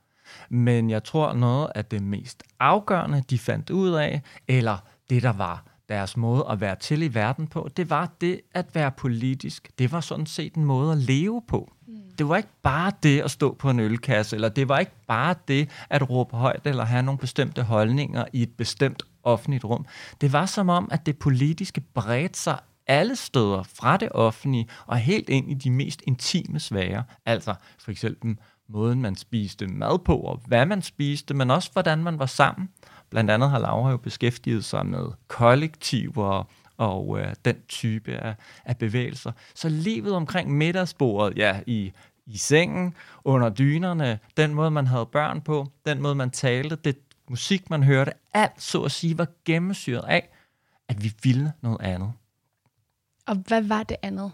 [0.49, 4.77] Men jeg tror noget af det mest afgørende, de fandt ud af, eller
[5.09, 8.75] det, der var deres måde at være til i verden på, det var det at
[8.75, 9.71] være politisk.
[9.80, 11.71] Det var sådan set en måde at leve på.
[11.88, 11.95] Mm.
[12.17, 15.36] Det var ikke bare det at stå på en ølkasse, eller det var ikke bare
[15.47, 19.86] det at råbe højt, eller have nogle bestemte holdninger i et bestemt offentligt rum.
[20.21, 24.97] Det var som om, at det politiske bredte sig alle steder fra det offentlige og
[24.97, 27.04] helt ind i de mest intime sfære.
[27.25, 28.38] Altså for eksempel
[28.69, 32.69] måden, man spiste mad på, og hvad man spiste, men også hvordan man var sammen.
[33.12, 36.43] Blandt andet har Laura jo beskæftiget sig med kollektiver
[36.78, 39.32] og øh, den type af, af bevægelser.
[39.56, 41.91] Så livet omkring middagsbordet, ja, i,
[42.26, 42.93] i sengen,
[43.24, 46.97] under dynerne, den måde, man havde børn på, den måde, man talte, det
[47.30, 50.30] musik, man hørte, alt så at sige var gennemsyret af,
[50.88, 52.13] at vi ville noget andet.
[53.28, 54.32] Og hvad var det andet?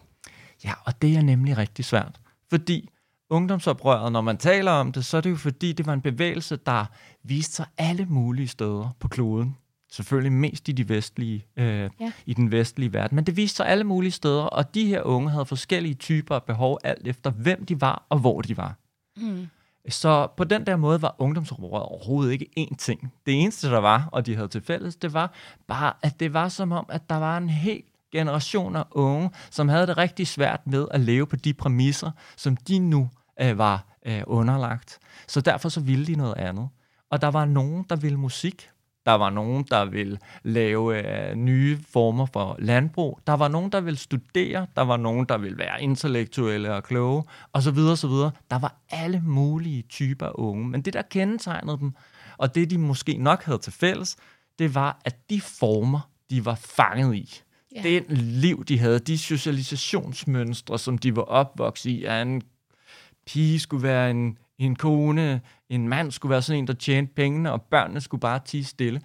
[0.64, 2.20] Ja, og det er nemlig rigtig svært.
[2.50, 2.90] Fordi
[3.30, 6.56] ungdomsoprøret, når man taler om det, så er det jo fordi, det var en bevægelse,
[6.56, 6.86] der
[7.24, 9.58] viste sig alle mulige steder på kloden.
[9.92, 12.12] Selvfølgelig mest i, de vestlige, øh, ja.
[12.26, 15.30] i den vestlige verden, men det viste sig alle mulige steder, og de her unge
[15.30, 18.76] havde forskellige typer af behov, alt efter hvem de var og hvor de var.
[19.18, 19.48] Mm.
[19.90, 23.14] Så på den der måde var ungdomsoprøret overhovedet ikke én ting.
[23.26, 25.34] Det eneste, der var, og de havde til fælles, det var
[25.68, 29.70] bare, at det var som om, at der var en helt generation af unge, som
[29.70, 33.10] havde det rigtig svært med at leve på de præmisser, som de nu
[33.42, 35.00] øh, var øh, underlagt.
[35.28, 36.70] Så derfor så ville de noget andet.
[37.10, 38.70] Og der var nogen, der ville musik.
[39.06, 43.20] Der var nogen, der ville lave øh, nye former for landbrug.
[43.28, 44.68] Der var nogen, der ville studere.
[44.76, 47.24] Der var nogen, der ville være intellektuelle og kloge,
[47.54, 48.32] og så videre, så videre.
[48.52, 50.68] Der var alle mulige typer unge.
[50.68, 51.94] Men det, der kendetegnede dem,
[52.38, 54.18] og det, de måske nok havde til fælles,
[54.60, 57.42] det var, at de former, de var fanget i.
[57.76, 57.82] Ja.
[57.82, 62.42] Det liv, de havde, de socialisationsmønstre, som de var opvokset i, at en
[63.28, 67.52] pige skulle være en, en kone, en mand skulle være sådan en, der tjente pengene,
[67.52, 69.02] og børnene skulle bare tige stille.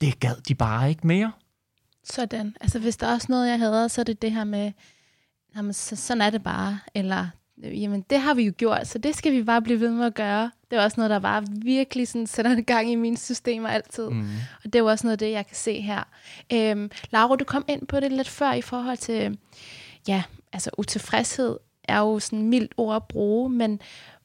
[0.00, 1.32] Det gad de bare ikke mere.
[2.04, 2.56] Sådan.
[2.60, 4.72] Altså, hvis der er også noget, jeg hader, så er det det her med,
[5.56, 6.78] jamen, så, sådan er det bare.
[6.94, 7.26] Eller,
[7.62, 10.14] jamen, det har vi jo gjort, så det skal vi bare blive ved med at
[10.14, 10.50] gøre.
[10.70, 14.10] Det er også noget, der bare virkelig sådan, sætter en gang i mine systemer altid.
[14.10, 14.30] Mm.
[14.64, 16.02] Og det er jo også noget af det, jeg kan se her.
[16.52, 19.38] Øhm, Laura, du kom ind på det lidt før i forhold til,
[20.08, 21.56] ja, altså utilfredshed
[21.88, 23.80] er jo sådan mildt ord at bruge, men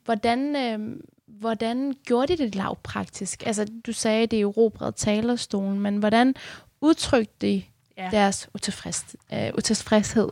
[0.06, 0.95] hvordan, øh,
[1.28, 3.45] hvordan gjorde de det lavpraktisk?
[3.45, 6.36] Altså, du sagde, det er erobrede talerstolen, men hvordan
[6.82, 7.63] udtrykte de
[7.97, 8.10] ja.
[8.12, 10.30] deres utilfreds, øh, utilfredshed?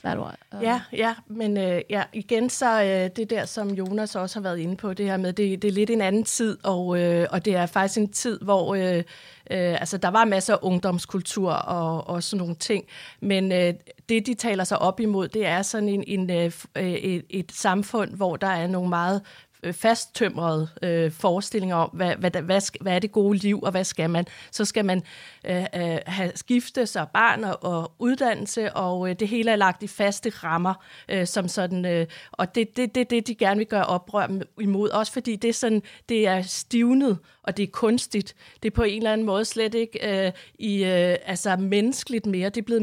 [0.00, 0.34] Svært ord.
[0.62, 4.58] Ja, ja, men øh, ja, igen så øh, det der, som Jonas også har været
[4.58, 7.44] inde på, det her med, det, det er lidt en anden tid, og, øh, og
[7.44, 9.04] det er faktisk en tid, hvor øh, øh,
[9.50, 12.84] altså, der var masser af ungdomskultur og, og sådan nogle ting,
[13.20, 13.74] men øh,
[14.08, 17.52] det, de taler sig op imod, det er sådan en, en, øh, øh et, et
[17.52, 19.22] samfund, hvor der er nogle meget
[19.62, 23.84] Øh, fasttømrede øh, forestillinger om, hvad, hvad, hvad, hvad er det gode liv, og hvad
[23.84, 24.26] skal man.
[24.50, 25.02] Så skal man
[25.44, 29.82] øh, øh, have skifte sig barn og, og uddannelse, og øh, det hele er lagt
[29.82, 30.74] i faste rammer,
[31.08, 34.26] øh, som sådan, øh, og det er det, det, det, de gerne vil gøre oprør
[34.60, 38.34] imod, også fordi det er, sådan, det er stivnet, og det er kunstigt.
[38.62, 42.48] Det er på en eller anden måde slet ikke øh, i, øh, altså menneskeligt mere.
[42.48, 42.82] Det er blevet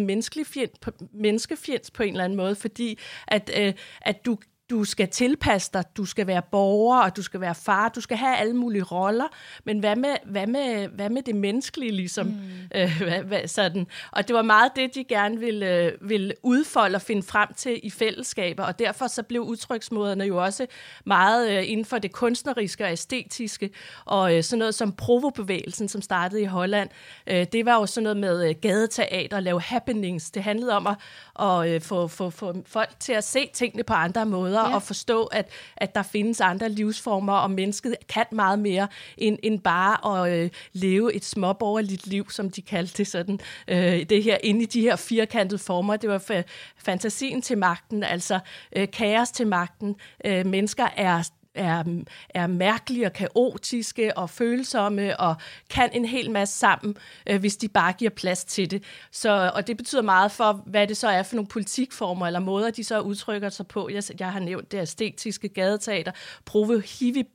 [1.13, 4.37] menneskefjends på en eller anden måde, fordi at, øh, at du,
[4.69, 8.17] du skal tilpasse dig, du skal være borger, og du skal være far, du skal
[8.17, 9.27] have alle mulige roller,
[9.63, 12.27] men hvad med, hvad med, hvad med det menneskelige, ligesom?
[12.27, 12.35] Mm.
[12.75, 13.87] Øh, hvad, hvad, sådan.
[14.11, 17.79] Og det var meget det, de gerne ville, øh, ville udfolde og finde frem til
[17.83, 20.67] i fællesskaber, og derfor så blev udtryksmåderne jo også
[21.05, 23.69] meget øh, inden for det kunstneriske og æstetiske,
[24.05, 26.89] og øh, sådan noget som provobevægelsen, som startede i Holland,
[27.27, 30.31] øh, det var jo sådan noget med øh, gadeteater, lave happenings.
[30.31, 30.95] Det handlede om at,
[31.39, 34.75] at øh, få, få, få folk til at se tingene på andre måder, måder ja.
[34.75, 38.87] at forstå, at, at der findes andre livsformer, og mennesket kan meget mere
[39.17, 43.39] end, end bare at øh, leve et småborgerligt liv, som de kaldte det sådan.
[43.67, 46.43] Øh, det her inde i de her firkantede former, det var
[46.77, 48.39] fantasien til magten, altså
[48.75, 49.95] øh, kaos til magten.
[50.25, 51.83] Øh, mennesker er er,
[52.29, 55.35] er mærkelige og kaotiske og følsomme og
[55.69, 58.83] kan en hel masse sammen, øh, hvis de bare giver plads til det.
[59.11, 62.71] Så, og det betyder meget for, hvad det så er for nogle politikformer eller måder,
[62.71, 63.89] de så udtrykker sig på.
[63.89, 66.11] Jeg, jeg har nævnt det æstetiske gadeteater,
[66.45, 66.83] prove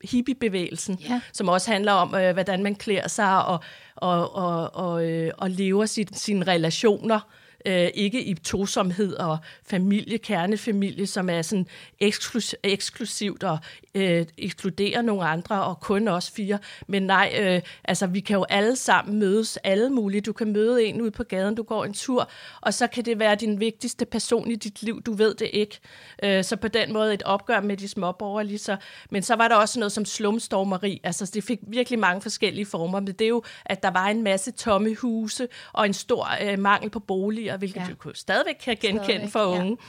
[0.05, 1.21] hippie-bevægelsen, ja.
[1.33, 3.61] som også handler om, øh, hvordan man klæder sig og,
[3.97, 7.21] og, og, og, øh, og lever sit, sine relationer
[7.67, 11.67] øh, ikke i tosomhed og familie, kernefamilie, som er sådan
[12.01, 13.59] eksklus- eksklusivt og
[13.95, 16.59] øh, ekskluderer nogle andre, og kun os fire.
[16.87, 20.21] Men nej, øh, altså vi kan jo alle sammen mødes, alle mulige.
[20.21, 23.19] Du kan møde en ude på gaden, du går en tur, og så kan det
[23.19, 25.79] være din vigtigste person i dit liv, du ved det ikke.
[26.23, 28.59] Øh, så på den måde et opgør med de småborgerlige.
[28.59, 28.77] Så,
[29.11, 33.01] men så var der også noget som slumstormeri, altså det fik virkelig mange forskellige former,
[33.01, 36.59] men det er jo, at der var en masse tomme huse og en stor øh,
[36.59, 37.87] mangel på boliger, hvilket ja.
[38.05, 39.77] du stadigvæk kan genkende stadigvæk, for unge.
[39.81, 39.87] Ja.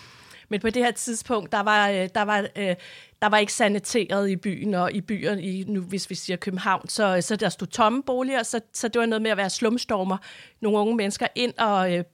[0.52, 2.76] Men på det her tidspunkt, der var, øh, der var, øh,
[3.22, 6.88] der var ikke saniteret i byen, og i byen, i, nu, hvis vi siger København,
[6.88, 9.50] så, øh, så der stod tomme boliger, så, så det var noget med at være
[9.50, 10.18] slumstormer.
[10.62, 12.06] Nogle unge mennesker ind og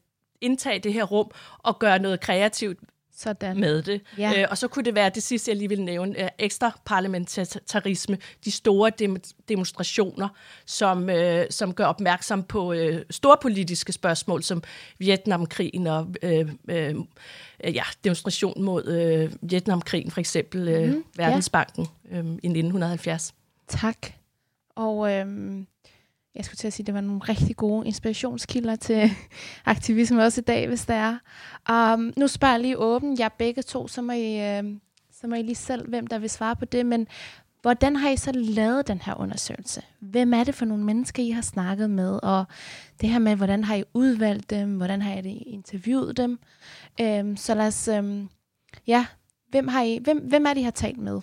[0.41, 2.79] indtage det her rum og gøre noget kreativt
[3.17, 3.59] sådan.
[3.59, 4.01] med det.
[4.17, 4.41] Ja.
[4.41, 8.17] Øh, og så kunne det være det sidste, jeg lige vil nævne, øh, ekstra parlamentarisme,
[8.45, 10.29] de store dem- demonstrationer,
[10.65, 14.63] som, øh, som gør opmærksom på øh, store politiske spørgsmål, som
[14.97, 16.95] Vietnamkrigen og øh, øh,
[17.63, 22.17] ja, demonstration mod øh, Vietnamkrigen, for eksempel øh, mm, Verdensbanken ja.
[22.17, 23.33] øh, i 1970.
[23.67, 23.97] Tak.
[24.75, 25.25] Og øh,
[26.37, 29.09] jeg skulle til at sige, at det var nogle rigtig gode inspirationskilder til
[29.65, 31.17] aktivisme også i dag, hvis det er.
[31.93, 34.65] Um, nu spørger jeg lige åben, er begge to, så må, I, uh,
[35.11, 37.07] så må I lige selv, hvem der vil svare på det, men
[37.61, 39.81] hvordan har I så lavet den her undersøgelse?
[39.99, 42.19] Hvem er det for nogle mennesker, I har snakket med?
[42.23, 42.45] Og
[43.01, 44.77] det her med, hvordan har I udvalgt dem?
[44.77, 46.39] Hvordan har I interviewet dem?
[47.01, 48.29] Um, så lad os, um,
[48.87, 49.05] ja,
[49.49, 51.21] hvem, har I, hvem, hvem er det, I har talt med?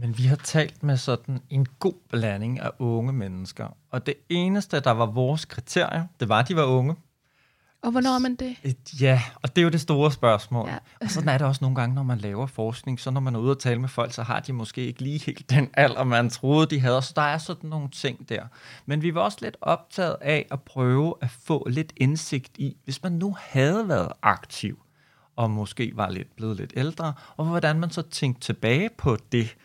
[0.00, 3.76] Men vi har talt med sådan en god blanding af unge mennesker.
[3.90, 6.96] Og det eneste, der var vores kriterie, det var, at de var unge.
[7.82, 8.56] Og hvornår er man det?
[9.00, 10.68] Ja, og det er jo det store spørgsmål.
[10.68, 10.78] Ja.
[11.00, 13.00] Og sådan er det også nogle gange, når man laver forskning.
[13.00, 15.18] Så når man er ude og tale med folk, så har de måske ikke lige
[15.18, 17.02] helt den alder, man troede, de havde.
[17.02, 18.42] Så der er sådan nogle ting der.
[18.86, 23.02] Men vi var også lidt optaget af at prøve at få lidt indsigt i, hvis
[23.02, 24.82] man nu havde været aktiv,
[25.36, 29.56] og måske var lidt blevet lidt ældre, og hvordan man så tænkte tilbage på det.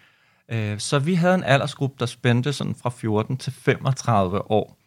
[0.49, 4.77] Øh, så vi havde en aldersgruppe, der spændte sådan fra 14 til 35 år,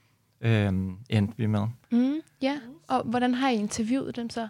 [0.41, 0.73] øh,
[1.11, 1.67] endte vi med.
[1.91, 4.49] Mm, ja, og hvordan har I interviewet dem så?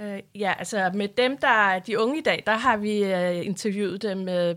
[0.00, 3.46] Øh, ja, altså med dem, der er de unge i dag, der har vi øh,
[3.46, 4.54] interviewet dem øh,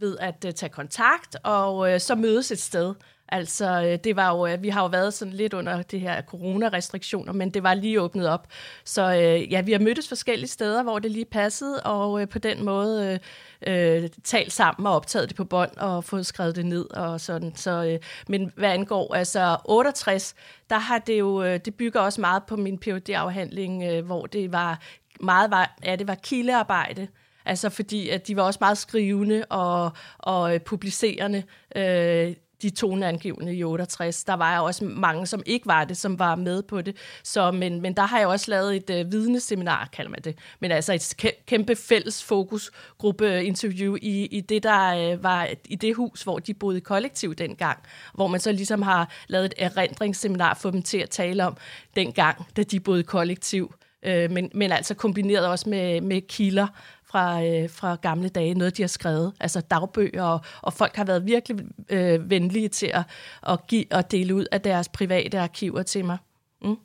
[0.00, 2.94] ved at øh, tage kontakt og øh, så mødes et sted.
[3.34, 6.22] Altså, øh, det var jo, øh, vi har jo været sådan lidt under det her
[6.22, 8.46] coronarestriktioner, men det var lige åbnet op.
[8.84, 12.64] Så øh, ja, vi har mødtes forskellige steder, hvor det lige passede, og på den
[12.64, 13.18] måde
[13.66, 17.56] øh, talt sammen og optaget det på bånd og fået skrevet det ned og sådan.
[17.56, 20.34] Så, øh, men hvad angår altså 68,
[20.70, 24.52] der har det jo, det bygger også meget på min phd afhandling øh, hvor det
[24.52, 24.80] var
[25.20, 27.08] meget, var, ja, det var kildearbejde,
[27.46, 31.42] Altså fordi, at de var også meget skrivende og, og publicerende.
[31.76, 34.24] Øh, de toneangivende i 68.
[34.24, 36.96] Der var jo også mange, som ikke var det, som var med på det.
[37.22, 40.38] Så, men, men der har jeg også lavet et øh, vidneseminar, kalder man det.
[40.60, 45.76] Men altså et kæmpe fælles fokusgruppe øh, interview i, i det, der øh, var i
[45.76, 47.78] det hus, hvor de boede i kollektiv dengang.
[48.14, 51.56] Hvor man så ligesom har lavet et erindringsseminar for dem til at tale om
[51.96, 53.74] dengang, da de boede i kollektiv.
[54.02, 56.66] øh, men, men altså kombineret også med, med kilder
[57.14, 61.04] fra, øh, fra gamle dage, noget de har skrevet, altså dagbøger, og, og folk har
[61.04, 63.02] været virkelig øh, venlige til at,
[63.48, 66.18] at, give, at dele ud af deres private arkiver til mig.
[66.62, 66.76] Mm.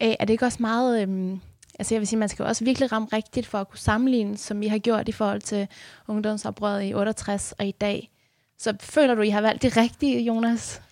[0.00, 1.08] Æ, er det ikke også meget...
[1.08, 1.38] Øh,
[1.78, 4.36] altså jeg vil sige, man skal jo også virkelig ramme rigtigt for at kunne sammenligne,
[4.36, 5.68] som I har gjort i forhold til
[6.08, 8.10] ungdomsoprøret i 68 og i dag.
[8.58, 10.82] Så føler du, I har valgt det rigtige, Jonas?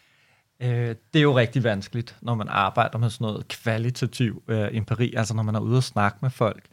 [0.60, 5.14] Øh, det er jo rigtig vanskeligt, når man arbejder med sådan noget kvalitativ øh, empiri,
[5.16, 6.64] altså når man er ude og snakke med folk.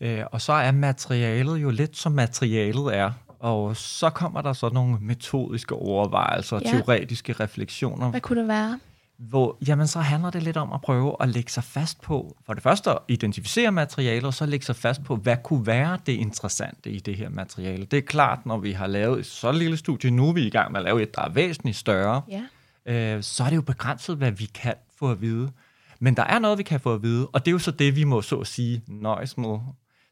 [0.00, 4.68] Øh, og så er materialet jo lidt som materialet er, og så kommer der så
[4.68, 6.70] nogle metodiske overvejelser, ja.
[6.70, 8.10] teoretiske refleksioner.
[8.10, 8.80] Hvad kunne det være?
[9.16, 12.54] Hvor, jamen, så handler det lidt om at prøve at lægge sig fast på, for
[12.54, 16.12] det første at identificere materialet, og så lægge sig fast på, hvad kunne være det
[16.12, 17.84] interessante i det her materiale.
[17.84, 20.50] Det er klart, når vi har lavet et så lille studie, nu er vi i
[20.50, 22.42] gang med at lave et, der er væsentligt større, ja
[22.86, 25.52] øh, så er det jo begrænset, hvad vi kan få at vide.
[26.00, 27.96] Men der er noget, vi kan få at vide, og det er jo så det,
[27.96, 29.58] vi må så at sige nøjes med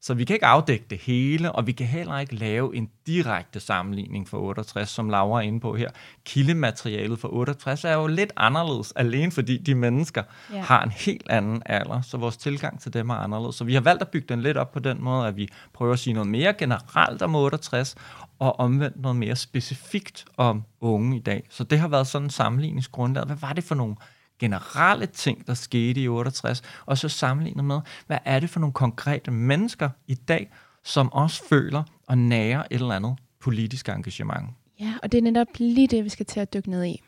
[0.02, 3.60] så vi kan ikke afdække det hele, og vi kan heller ikke lave en direkte
[3.60, 5.90] sammenligning for 68, som Laura er inde på her.
[6.24, 10.60] Kildematerialet for 68 er jo lidt anderledes, alene fordi de mennesker ja.
[10.60, 13.56] har en helt anden alder, så vores tilgang til dem er anderledes.
[13.56, 15.92] Så vi har valgt at bygge den lidt op på den måde, at vi prøver
[15.92, 17.94] at sige noget mere generelt om 68,
[18.38, 21.42] og omvendt noget mere specifikt om unge i dag.
[21.50, 23.24] Så det har været sådan en sammenligningsgrundlag.
[23.24, 23.96] Hvad var det for nogle
[24.42, 28.72] generelle ting, der skete i 68, og så sammenlignet med, hvad er det for nogle
[28.72, 30.50] konkrete mennesker i dag,
[30.84, 34.50] som også føler og nærer et eller andet politisk engagement.
[34.80, 37.02] Ja, og det er netop lige det, vi skal til at dykke ned i.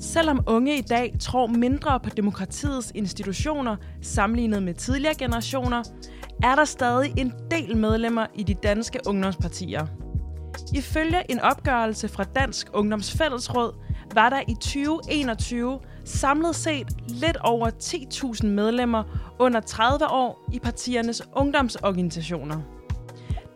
[0.00, 5.82] Selvom unge i dag tror mindre på demokratiets institutioner sammenlignet med tidligere generationer,
[6.42, 10.05] er der stadig en del medlemmer i de danske ungdomspartier.
[10.74, 13.74] Ifølge en opgørelse fra Dansk Ungdomsfællesråd
[14.14, 19.04] var der i 2021 samlet set lidt over 10.000 medlemmer
[19.38, 22.60] under 30 år i partiernes ungdomsorganisationer.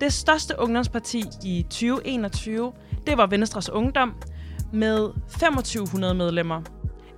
[0.00, 2.72] Det største ungdomsparti i 2021,
[3.06, 4.14] det var Venstres Ungdom
[4.72, 6.62] med 2500 medlemmer.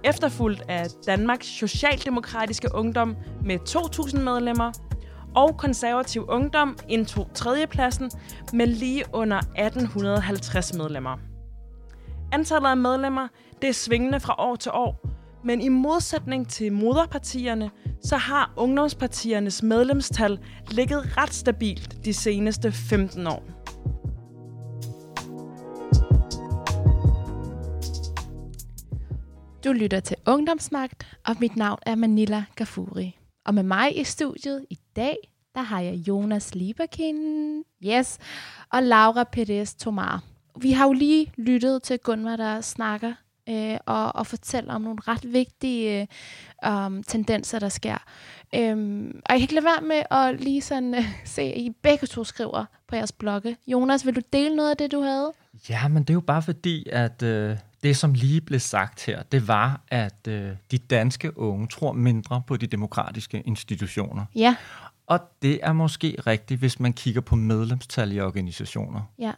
[0.05, 4.72] Efterfulgt af Danmarks Socialdemokratiske Ungdom med 2.000 medlemmer
[5.35, 8.11] og konservativ ungdom indtog tredjepladsen
[8.53, 11.18] med lige under 1850 medlemmer.
[12.33, 13.29] Antallet af medlemmer
[13.62, 15.09] det er svingende fra år til år,
[15.45, 17.71] men i modsætning til moderpartierne,
[18.05, 20.38] så har ungdomspartiernes medlemstal
[20.71, 23.42] ligget ret stabilt de seneste 15 år.
[29.65, 33.19] Du lytter til Ungdomsmagt, og mit navn er Manila Gafuri.
[33.46, 35.17] Og med mig i studiet i dag,
[35.55, 37.17] der har jeg Jonas Lieberkin,
[37.85, 38.19] yes,
[38.71, 40.23] og Laura Perez Tomar.
[40.61, 43.13] Vi har jo lige lyttet til Gunvar, der snakker
[43.48, 46.09] øh, og, og fortæller om nogle ret vigtige
[46.63, 47.98] øh, um, tendenser, der sker.
[48.55, 51.71] Øhm, og jeg kan ikke lade være med at lige sådan øh, se, at I
[51.83, 53.57] begge to skriver på jeres blogge.
[53.67, 55.33] Jonas, vil du dele noget af det, du havde?
[55.69, 59.23] Ja, men det er jo bare fordi, at øh, det, som lige blev sagt her,
[59.23, 64.25] det var, at øh, de danske unge tror mindre på de demokratiske institutioner.
[64.35, 64.57] Ja.
[65.07, 69.00] Og det er måske rigtigt, hvis man kigger på medlemstal i organisationer.
[69.19, 69.33] Ja.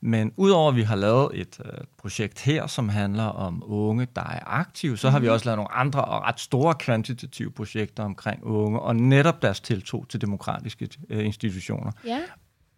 [0.00, 4.22] Men udover at vi har lavet et øh, projekt her, som handler om unge, der
[4.22, 5.12] er aktive, så mm.
[5.12, 5.32] har vi mhm.
[5.32, 10.04] også lavet nogle andre og ret store kvantitative projekter omkring unge, og netop deres tiltro
[10.04, 11.92] til demokratiske øh, institutioner.
[12.04, 12.20] Ja.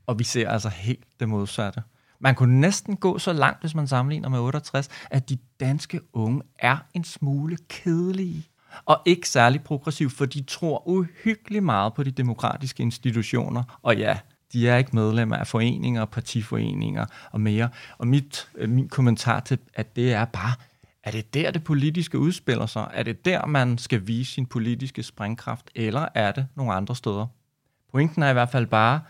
[0.07, 1.83] Og vi ser altså helt det modsatte.
[2.19, 6.43] Man kunne næsten gå så langt, hvis man sammenligner med 68, at de danske unge
[6.59, 8.47] er en smule kedelige
[8.85, 13.79] og ikke særlig progressiv, for de tror uhyggeligt meget på de demokratiske institutioner.
[13.83, 14.19] Og ja,
[14.53, 17.69] de er ikke medlemmer af foreninger, partiforeninger og mere.
[17.99, 20.55] Og mit, øh, min kommentar til, at det er bare,
[21.05, 22.91] er det der, det politiske udspiller sig?
[22.95, 27.27] Er det der, man skal vise sin politiske springkraft, eller er det nogle andre steder?
[27.93, 29.01] Pointen er i hvert fald bare,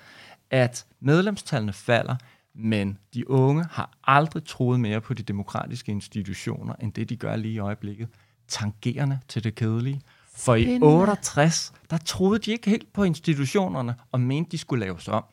[0.50, 2.16] at medlemstallene falder,
[2.54, 7.36] men de unge har aldrig troet mere på de demokratiske institutioner, end det de gør
[7.36, 8.08] lige i øjeblikket.
[8.50, 10.00] Tangerende til det kedelige.
[10.34, 15.08] For i 68, der troede de ikke helt på institutionerne, og mente, de skulle laves
[15.08, 15.24] om.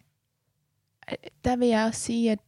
[1.45, 2.39] Der vil jeg også sige, at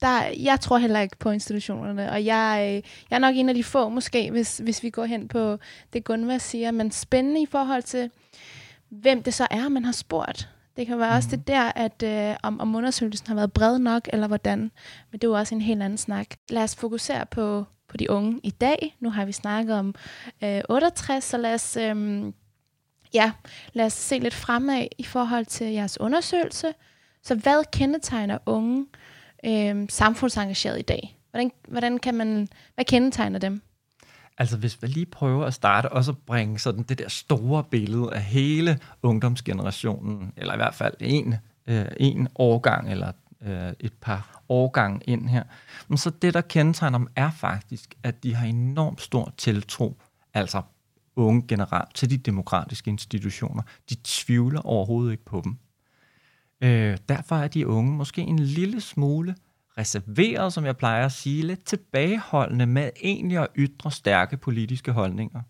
[0.00, 3.54] der, jeg tror heller ikke på institutionerne, og jeg, øh, jeg er nok en af
[3.54, 5.58] de få måske, hvis, hvis vi går hen på
[5.92, 8.10] det Gunvar siger, men spændende i forhold til,
[8.88, 10.48] hvem det så er, man har spurgt.
[10.76, 11.16] Det kan være mm.
[11.16, 14.58] også det der, at øh, om, om undersøgelsen har været bred nok, eller hvordan.
[15.10, 16.26] Men det er jo også en helt anden snak.
[16.50, 18.96] Lad os fokusere på, på de unge i dag.
[19.00, 19.94] Nu har vi snakket om
[20.44, 22.24] øh, 68, så lad os, øh,
[23.14, 23.32] ja,
[23.72, 26.72] lad os se lidt fremad i forhold til jeres undersøgelse.
[27.22, 28.86] Så hvad kendetegner unge
[29.46, 31.18] øh, samfundsengageret i dag?
[31.30, 33.62] Hvordan, hvordan kan man, hvad kendetegner dem?
[34.38, 38.14] Altså hvis vi lige prøver at starte og så bringe sådan det der store billede
[38.14, 41.34] af hele ungdomsgenerationen, eller i hvert fald en,
[41.66, 43.12] øh, en årgang eller
[43.42, 45.42] øh, et par årgang ind her.
[45.88, 49.96] Men så det, der kendetegner dem, er faktisk, at de har enormt stor tiltro,
[50.34, 50.62] altså
[51.16, 53.62] unge generelt, til de demokratiske institutioner.
[53.90, 55.56] De tvivler overhovedet ikke på dem.
[56.60, 59.34] Øh, derfor er de unge måske en lille smule
[59.78, 65.40] reserveret, som jeg plejer at sige, lidt tilbageholdende med egentlig at ytre stærke politiske holdninger.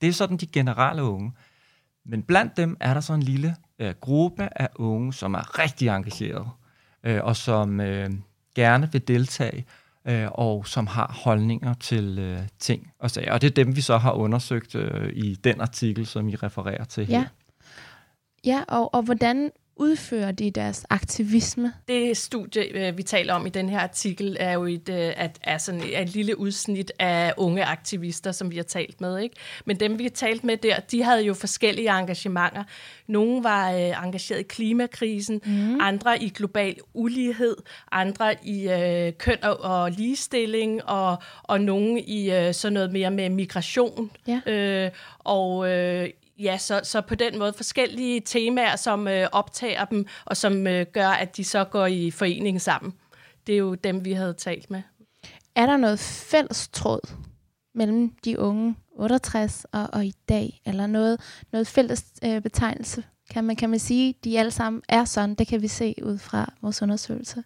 [0.00, 1.32] Det er sådan de generelle unge.
[2.04, 5.88] Men blandt dem er der så en lille øh, gruppe af unge, som er rigtig
[5.88, 6.48] engageret,
[7.04, 8.10] øh, og som øh,
[8.54, 9.66] gerne vil deltage,
[10.04, 13.32] øh, og som har holdninger til øh, ting og sager.
[13.32, 16.84] Og det er dem, vi så har undersøgt øh, i den artikel, som I refererer
[16.84, 17.18] til her.
[17.18, 17.26] Ja,
[18.44, 21.72] ja og, og hvordan udfører de deres aktivisme?
[21.88, 25.38] Det studie, øh, vi taler om i den her artikel, er jo et, øh, at,
[25.42, 29.18] er sådan et lille udsnit af unge aktivister, som vi har talt med.
[29.18, 29.36] Ikke?
[29.64, 32.64] Men dem, vi har talt med der, de havde jo forskellige engagementer.
[33.06, 35.80] Nogle var øh, engageret i klimakrisen, mm.
[35.80, 37.56] andre i global ulighed,
[37.92, 43.10] andre i øh, køn og, og ligestilling, og, og nogle i øh, sådan noget mere
[43.10, 44.10] med migration.
[44.26, 44.40] Ja.
[44.46, 50.06] Øh, og øh, Ja, så, så på den måde forskellige temaer, som øh, optager dem,
[50.24, 52.92] og som øh, gør, at de så går i forening sammen.
[53.46, 54.82] Det er jo dem, vi havde talt med.
[55.54, 57.00] Er der noget fælles tråd
[57.74, 61.20] mellem de unge 68 og, og i dag, eller noget,
[61.52, 63.04] noget fælles øh, betegnelse?
[63.30, 65.34] Kan man, kan man sige, at de alle sammen er sådan?
[65.34, 67.44] Det kan vi se ud fra vores undersøgelse.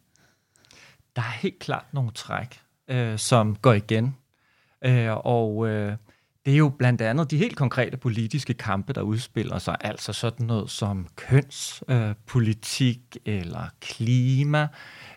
[1.17, 4.17] Der er helt klart nogle træk, øh, som går igen.
[4.85, 5.97] Øh, og øh,
[6.47, 10.47] det er jo blandt andet de helt konkrete politiske kampe, der udspiller sig, altså sådan
[10.47, 14.69] noget som kønspolitik øh, eller klima,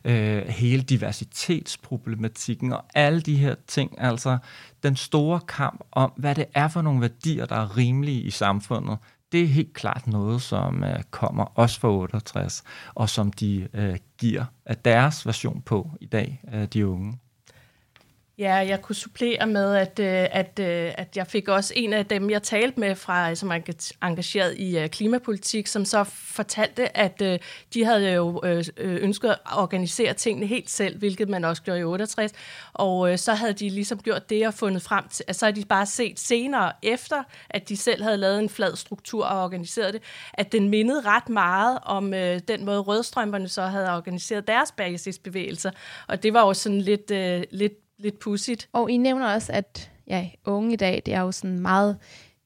[0.05, 4.01] øh, hele diversitetsproblematikken og alle de her ting.
[4.01, 4.37] Altså
[4.83, 8.97] den store kamp om, hvad det er for nogle værdier, der er rimelige i samfundet,
[9.31, 12.63] det er helt klart noget, som øh, kommer også fra 68,
[12.93, 17.19] og som de øh, giver af deres version på i dag, øh, de unge.
[18.37, 22.05] Ja, jeg kunne supplere med, at, øh, at, øh, at jeg fik også en af
[22.05, 27.19] dem, jeg talte med fra, øh, som er engageret i klimapolitik, som så fortalte, at
[27.73, 28.41] de havde jo
[28.77, 32.31] ønsket at organisere tingene helt selv, hvilket man også gjorde i 68.
[32.73, 35.65] Og så havde de ligesom gjort det og fundet frem til, at så havde de
[35.65, 40.01] bare set senere efter, at de selv havde lavet en flad struktur og organiseret det,
[40.33, 42.11] at den mindede ret meget om
[42.47, 45.71] den måde rødstrømperne så havde organiseret deres basisbevægelser.
[46.07, 47.09] Og det var jo sådan lidt,
[47.53, 48.69] lidt lidt pudsigt.
[48.73, 51.97] Og I nævner også, at ja, unge i dag, det er jo sådan meget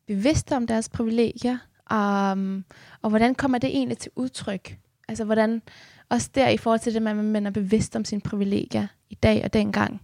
[0.08, 1.58] bevidste om deres privilegier.
[1.92, 2.66] Um,
[3.02, 4.78] og hvordan kommer det egentlig til udtryk?
[5.08, 5.62] Altså hvordan,
[6.10, 9.44] også der i forhold til det, at man er bevidst om sine privilegier i dag
[9.44, 10.02] og dengang.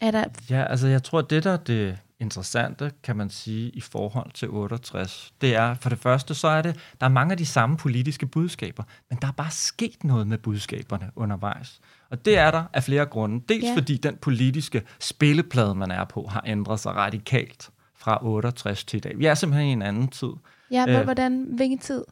[0.00, 0.24] Er der...
[0.50, 5.32] Ja, altså jeg tror, det der det interessante, kan man sige, i forhold til 68,
[5.40, 8.26] det er, for det første, så er det, der er mange af de samme politiske
[8.26, 11.80] budskaber, men der er bare sket noget med budskaberne undervejs.
[12.10, 13.44] Og det er der af flere grunde.
[13.48, 13.74] Dels ja.
[13.76, 19.00] fordi den politiske spilleplade, man er på, har ændret sig radikalt fra 68 til i
[19.00, 19.18] dag.
[19.18, 20.30] Vi er simpelthen i en anden tid.
[20.70, 22.04] Ja, men hvordan, hvilken tid?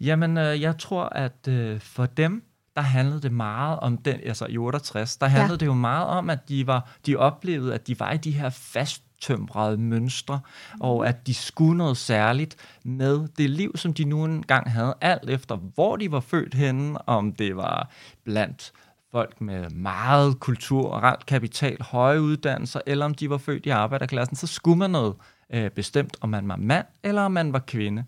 [0.00, 2.42] Jamen, øh, jeg tror, at øh, for dem,
[2.76, 5.56] der handlede det meget om den, altså i 68, der handlede ja.
[5.56, 8.50] det jo meget om, at de var, de oplevede, at de var i de her
[8.50, 10.40] fasttømrede mønstre,
[10.74, 10.80] mm.
[10.80, 15.30] og at de skulle noget særligt med det liv, som de nu engang havde, alt
[15.30, 17.90] efter hvor de var født henne, om det var
[18.24, 18.72] blandt
[19.12, 24.36] folk med meget kultur og kapital, høje uddannelser, eller om de var født i arbejderklassen,
[24.36, 25.14] så skulle man noget
[25.52, 28.04] øh, bestemt, om man var mand eller om man var kvinde.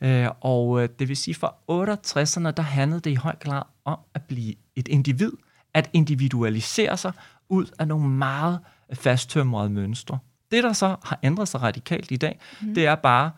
[0.00, 3.98] Øh, og øh, det vil sige, for 68'erne, der handlede det i høj grad om
[4.14, 5.32] at blive et individ,
[5.74, 7.12] at individualisere sig
[7.48, 8.58] ud af nogle meget
[8.94, 10.18] fasttømrede mønstre.
[10.50, 12.74] Det, der så har ændret sig radikalt i dag, mm.
[12.74, 13.30] det er bare,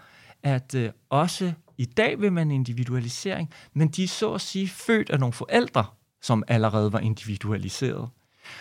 [0.42, 5.10] at øh, også i dag vil man individualisering, men de er så at sige født
[5.10, 5.84] af nogle forældre,
[6.24, 8.08] som allerede var individualiseret.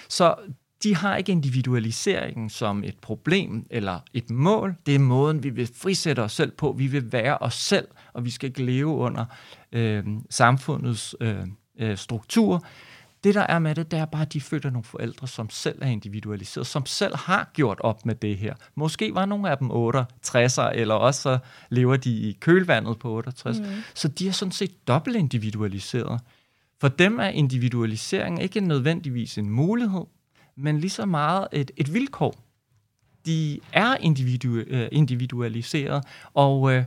[0.10, 0.36] Så
[0.84, 4.76] de har ikke individualiseringen som et problem eller et mål.
[4.86, 6.76] Det er måden, vi vil frisætte os selv på.
[6.78, 9.26] Vi vil være os selv, og vi skal ikke leve under
[9.72, 11.36] øh, samfundets øh,
[11.80, 12.66] øh, struktur.
[13.24, 15.78] Det, der er med det, det er bare, at de føder nogle forældre, som selv
[15.82, 18.54] er individualiseret, som selv har gjort op med det her.
[18.76, 21.38] Måske var nogle af dem 68'er, eller også så
[21.70, 23.60] lever de i kølvandet på 68.
[23.60, 23.66] Mm.
[23.94, 26.22] Så de er sådan set dobbelt individualiseret.
[26.82, 30.04] For dem er individualisering ikke nødvendigvis en mulighed,
[30.56, 32.36] men lige så meget et, et vilkår.
[33.26, 36.04] De er individu, øh, individualiseret,
[36.34, 36.86] og øh,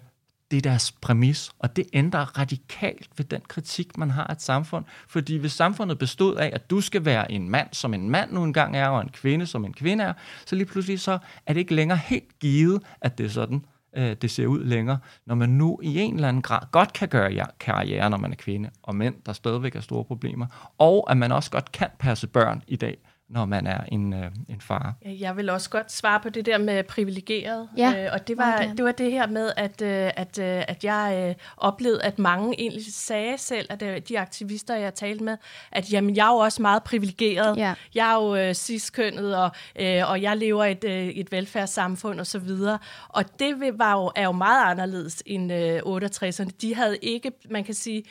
[0.50, 4.42] det er deres præmis, og det ændrer radikalt ved den kritik, man har af et
[4.42, 4.84] samfund.
[5.08, 8.44] Fordi hvis samfundet bestod af, at du skal være en mand, som en mand nu
[8.44, 10.12] engang er, og en kvinde, som en kvinde er,
[10.46, 13.64] så lige pludselig så er det ikke længere helt givet, at det er sådan,
[13.96, 17.08] øh, det ser ud længere, når man nu i en eller anden grad godt kan
[17.08, 20.46] gøre karriere, når man er kvinde, og mænd, der stadigvæk er store problemer,
[20.78, 24.30] og at man også godt kan passe børn i dag, når man er en, øh,
[24.48, 24.94] en far.
[25.04, 27.68] Jeg vil også godt svare på det der med privilegeret.
[27.76, 30.84] Ja, øh, og det var, det var det her med, at, øh, at, øh, at
[30.84, 35.36] jeg øh, oplevede, at mange egentlig sagde selv, at øh, de aktivister, jeg talte med,
[35.72, 37.56] at jamen, jeg er jo også meget privilegeret.
[37.56, 37.74] Ja.
[37.94, 39.50] Jeg er jo øh, ciskønnet, og,
[39.80, 42.50] øh, og jeg lever i et, øh, et velfærdssamfund osv.
[42.50, 46.50] Og, og det var jo, er jo meget anderledes end øh, 68'erne.
[46.60, 48.02] De havde ikke, man kan sige,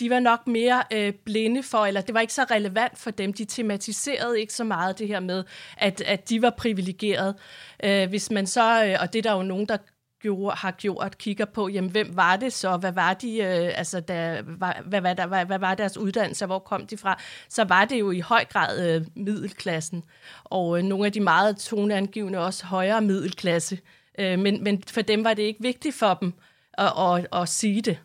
[0.00, 3.32] de var nok mere øh, blinde for, eller det var ikke så relevant for dem.
[3.32, 5.44] De tematiserede ikke så meget det her med,
[5.76, 7.34] at, at de var privilegeret.
[7.84, 9.76] Øh, hvis man så, øh, og det er der jo nogen, der
[10.20, 12.76] gjorde, har gjort, kigger på, jamen, hvem var det så?
[12.76, 16.46] Hvad var de, øh, altså, der, hvad, hvad, hvad, hvad, hvad var deres uddannelse?
[16.46, 17.20] Hvor kom de fra?
[17.48, 20.02] Så var det jo i høj grad øh, middelklassen.
[20.44, 23.78] Og øh, nogle af de meget toneangivende også højere middelklasse.
[24.18, 26.32] Øh, men, men for dem var det ikke vigtigt for dem
[26.78, 27.98] at, at, at sige det,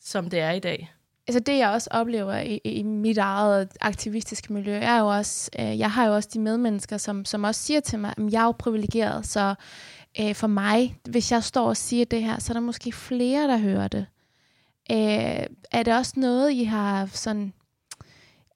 [0.00, 0.93] som det er i dag
[1.28, 5.78] altså det, jeg også oplever i, i mit eget aktivistiske miljø, er jo også, øh,
[5.78, 8.44] jeg har jo også de medmennesker, som, som også siger til mig, at jeg er
[8.44, 9.54] jo privilegeret, så
[10.20, 13.48] øh, for mig, hvis jeg står og siger det her, så er der måske flere,
[13.48, 14.06] der hører det.
[14.90, 17.52] Øh, er det også noget, I har sådan...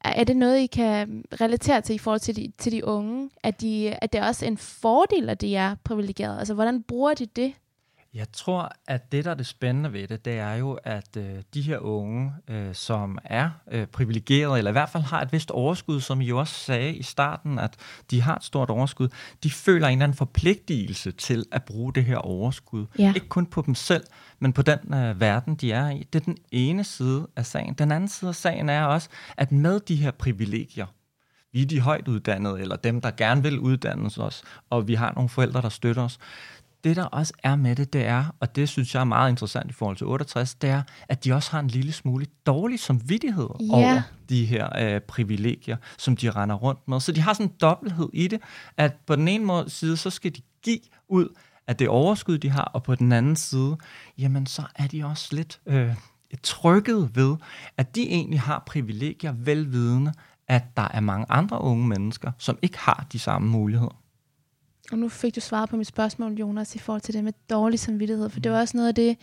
[0.04, 3.30] Er det noget, I kan relatere til i forhold til de, til de unge?
[3.42, 6.38] At, de, at det er også en fordel, at de er privilegeret?
[6.38, 7.52] Altså, hvordan bruger de det?
[8.14, 11.42] Jeg tror, at det, der er det spændende ved det, det er jo, at øh,
[11.54, 15.50] de her unge, øh, som er øh, privilegerede, eller i hvert fald har et vist
[15.50, 17.76] overskud, som I jo også sagde i starten, at
[18.11, 19.09] de har et stort overskud,
[19.42, 22.86] de føler en eller anden forpligtelse til at bruge det her overskud.
[22.98, 23.12] Ja.
[23.14, 24.04] Ikke kun på dem selv,
[24.38, 26.06] men på den øh, verden, de er i.
[26.12, 27.74] Det er den ene side af sagen.
[27.74, 30.86] Den anden side af sagen er også, at med de her privilegier,
[31.52, 35.12] vi er de højt uddannede, eller dem, der gerne vil uddannes os, og vi har
[35.14, 36.18] nogle forældre, der støtter os,
[36.85, 39.70] det, der også er med det, det er, og det synes jeg er meget interessant
[39.70, 43.49] i forhold til 68, det er, at de også har en lille smule dårlig samvittighed
[43.61, 43.66] ja.
[43.70, 47.01] over de her øh, privilegier, som de render rundt med.
[47.01, 48.41] Så de har sådan en dobbelthed i det,
[48.76, 51.29] at på den ene måde side, så skal de give ud
[51.66, 53.76] af det overskud, de har, og på den anden side,
[54.18, 55.95] jamen så er de også lidt øh,
[56.43, 57.37] trykket ved,
[57.76, 60.12] at de egentlig har privilegier velvidende,
[60.49, 63.97] at der er mange andre unge mennesker, som ikke har de samme muligheder.
[64.93, 67.80] Og nu fik du svaret på mit spørgsmål, Jonas, i forhold til det med dårlig
[67.80, 69.16] samvittighed, for det var også noget af det,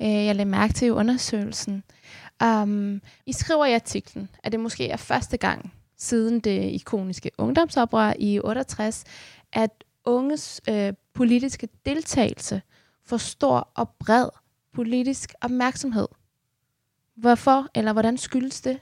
[0.00, 1.82] øh, jeg lagde mærke til i undersøgelsen.
[2.44, 8.12] Um, I skriver i artiklen, at det måske er første gang siden det ikoniske ungdomsoprør
[8.18, 9.04] i 68,
[9.52, 12.62] at unges øh, politiske deltagelse
[13.04, 14.28] får stor og bred
[14.74, 16.08] politisk opmærksomhed.
[17.16, 18.78] Hvorfor, eller hvordan skyldes det?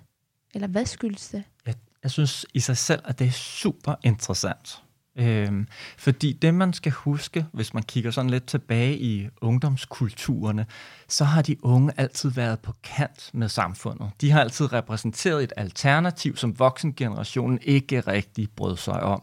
[0.54, 1.44] Eller hvad skyldes det?
[1.66, 4.83] Jeg, jeg synes i sig selv, at det er super interessant.
[5.16, 5.66] Øhm,
[5.98, 10.66] fordi det, man skal huske, hvis man kigger sådan lidt tilbage i ungdomskulturerne,
[11.08, 14.10] så har de unge altid været på kant med samfundet.
[14.20, 19.22] De har altid repræsenteret et alternativ, som voksengenerationen ikke rigtig brød sig om.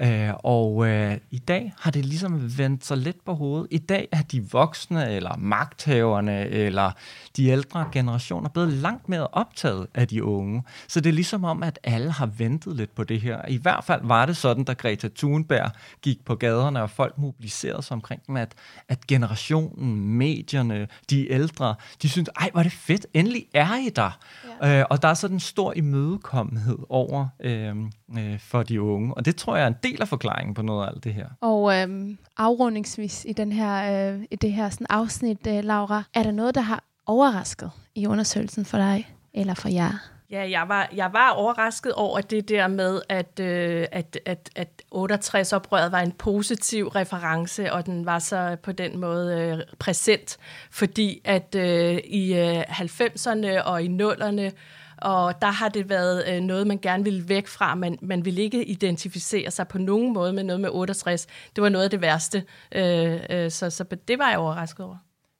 [0.00, 3.66] Øh, og øh, i dag har det ligesom vendt sig lidt på hovedet.
[3.70, 6.90] I dag er de voksne, eller magthaverne, eller
[7.36, 10.62] de ældre generationer blevet langt mere optaget af de unge.
[10.88, 13.48] Så det er ligesom om, at alle har ventet lidt på det her.
[13.48, 15.70] I hvert fald var det sådan, da Greta Thunberg
[16.02, 18.54] gik på gaderne, og folk mobiliserede sig omkring dem, at,
[18.88, 23.88] at generationen, medierne, de ældre, de synes, ej, hvor er det fedt, endelig er I
[23.88, 24.18] der.
[24.62, 24.80] Ja.
[24.80, 27.74] Øh, og der er sådan en stor imødekommenhed over øh,
[28.18, 29.14] øh, for de unge.
[29.14, 31.26] Og det tror jeg er en del af forklaringen på noget af alt det her.
[31.40, 36.22] Og øhm, afrundingsvis i, den her, øh, i det her sådan afsnit, øh, Laura, er
[36.22, 40.16] der noget, der har overrasket i undersøgelsen for dig eller for jer?
[40.30, 44.82] Ja, jeg var, jeg var overrasket over det der med, at, øh, at, at, at
[44.94, 50.36] 68-oprøret var en positiv reference, og den var så på den måde øh, præsent,
[50.70, 54.52] fordi at øh, i øh, 90'erne og i 0'erne
[54.96, 57.74] og der har det været øh, noget, man gerne ville væk fra.
[57.74, 61.26] Man, man ville ikke identificere sig på nogen måde med noget med 68.
[61.56, 62.44] Det var noget af det værste.
[62.72, 64.96] Øh, øh, så, så det var jeg overrasket over.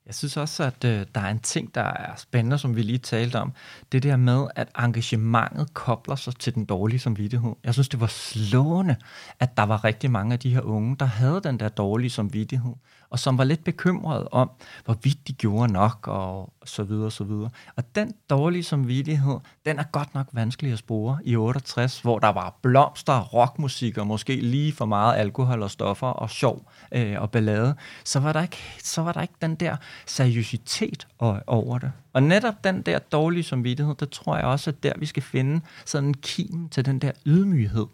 [0.07, 2.99] Jeg synes også, at øh, der er en ting, der er spændende, som vi lige
[2.99, 3.53] talte om.
[3.93, 7.53] Det der med, at engagementet kobler sig til den dårlige samvittighed.
[7.65, 8.97] Jeg synes, det var slående,
[9.41, 12.73] at der var rigtig mange af de her unge, der havde den der dårlige samvittighed
[13.11, 14.51] og som var lidt bekymret om,
[14.85, 17.51] hvorvidt de gjorde nok, og så videre, og så videre.
[17.77, 22.29] Og den dårlige samvittighed, den er godt nok vanskelig at spore i 68, hvor der
[22.29, 27.31] var blomster, rockmusik og måske lige for meget alkohol og stoffer og sjov øh, og
[27.31, 29.77] ballade, så var, der ikke, så var der ikke den der
[30.07, 31.07] seriøsitet
[31.47, 31.93] over det.
[32.13, 35.61] Og netop den der dårlige samvittighed, der tror jeg også, at der vi skal finde
[35.85, 37.87] sådan en kim til den der ydmyghed,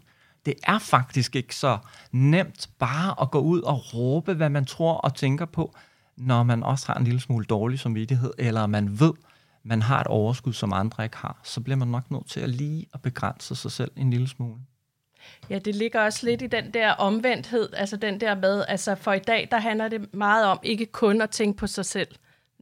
[0.45, 1.77] det er faktisk ikke så
[2.11, 5.75] nemt bare at gå ud og råbe, hvad man tror og tænker på,
[6.17, 9.13] når man også har en lille smule dårlig samvittighed, eller man ved,
[9.63, 12.49] man har et overskud, som andre ikke har, så bliver man nok nødt til at
[12.49, 14.59] lige at begrænse sig selv en lille smule.
[15.49, 19.13] Ja, det ligger også lidt i den der omvendthed, altså den der med, altså for
[19.13, 22.07] i dag, der handler det meget om ikke kun at tænke på sig selv,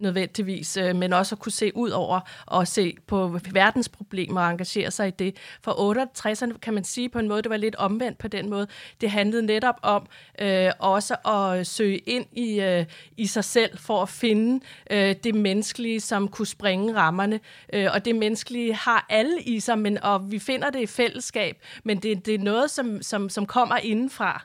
[0.02, 4.92] nødvendigvis, øh, men også at kunne se ud over og se på verdensproblemer og engagere
[4.92, 5.36] sig i det.
[5.62, 8.68] For 68'erne kan man sige på en måde, det var lidt omvendt på den måde.
[9.02, 10.06] Det handlede netop om
[10.42, 12.86] øh, også at søge ind i, øh,
[13.18, 17.40] i sig selv for at finde øh, det menneskelige, som kunne springe rammerne.
[17.74, 21.58] Øh, og det menneskelige har alle i sig, men, og vi finder det i fællesskab,
[21.84, 24.44] men det, det er noget, som, som, som kommer indenfra.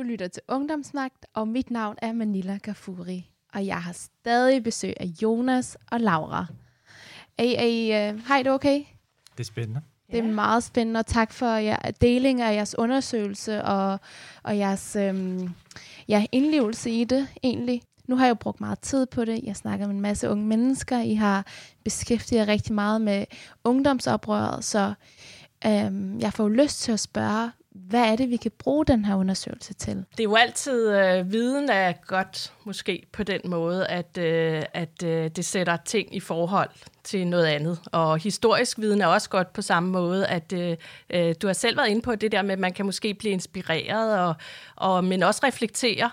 [0.00, 3.30] Du lytter til Ungdomsmagt, og mit navn er Manila Kafuri.
[3.54, 6.46] Og jeg har stadig besøg af Jonas og Laura.
[7.38, 8.78] Er I, er I, uh, hej, det okay?
[9.32, 9.80] Det er spændende.
[10.10, 14.00] Det er meget spændende, og tak for jer, deling af jeres undersøgelse og,
[14.42, 15.50] og jeres øhm,
[16.08, 17.82] ja, indlevelse i det egentlig.
[18.08, 19.40] Nu har jeg jo brugt meget tid på det.
[19.44, 21.00] Jeg snakker med en masse unge mennesker.
[21.00, 21.46] I har
[21.84, 23.24] beskæftiget jer rigtig meget med
[23.64, 24.94] ungdomsoprøret, så
[25.66, 29.16] øhm, jeg får lyst til at spørge, hvad er det, vi kan bruge den her
[29.16, 29.96] undersøgelse til?
[29.96, 35.02] Det er jo altid, øh, viden er godt måske på den måde, at, øh, at
[35.04, 36.70] øh, det sætter ting i forhold
[37.04, 37.80] til noget andet.
[37.92, 40.76] Og historisk viden er også godt på samme måde, at øh,
[41.10, 43.32] øh du har selv været inde på det der med, at man kan måske blive
[43.32, 44.34] inspireret, og,
[44.76, 46.10] og, men også reflektere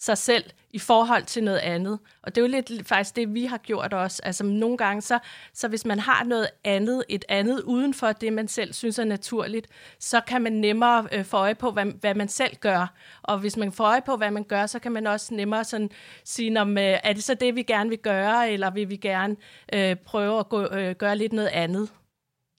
[0.00, 1.98] sig selv i forhold til noget andet.
[2.22, 4.22] Og det er jo lidt faktisk det, vi har gjort også.
[4.24, 5.18] Altså nogle gange, så,
[5.54, 9.04] så hvis man har noget andet, et andet uden for det, man selv synes er
[9.04, 9.66] naturligt,
[9.98, 12.94] så kan man nemmere øh, få øje på, hvad, hvad man selv gør.
[13.22, 15.90] Og hvis man får øje på, hvad man gør, så kan man også nemmere sådan
[16.24, 19.36] sige, om, øh, er det så det, vi gerne vil gøre, eller vil vi gerne
[19.72, 21.88] øh, prøve at gå, øh, gøre lidt noget andet?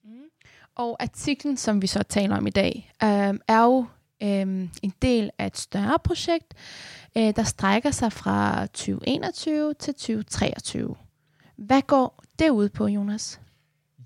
[0.04, 0.10] Mm.
[0.76, 3.86] Og artiklen, som vi så taler om i dag, øh, er jo
[4.22, 6.54] øh, en del af et større projekt,
[7.16, 10.94] øh, der strækker sig fra 2021 til 2023.
[11.56, 13.40] Hvad går det ud på, Jonas?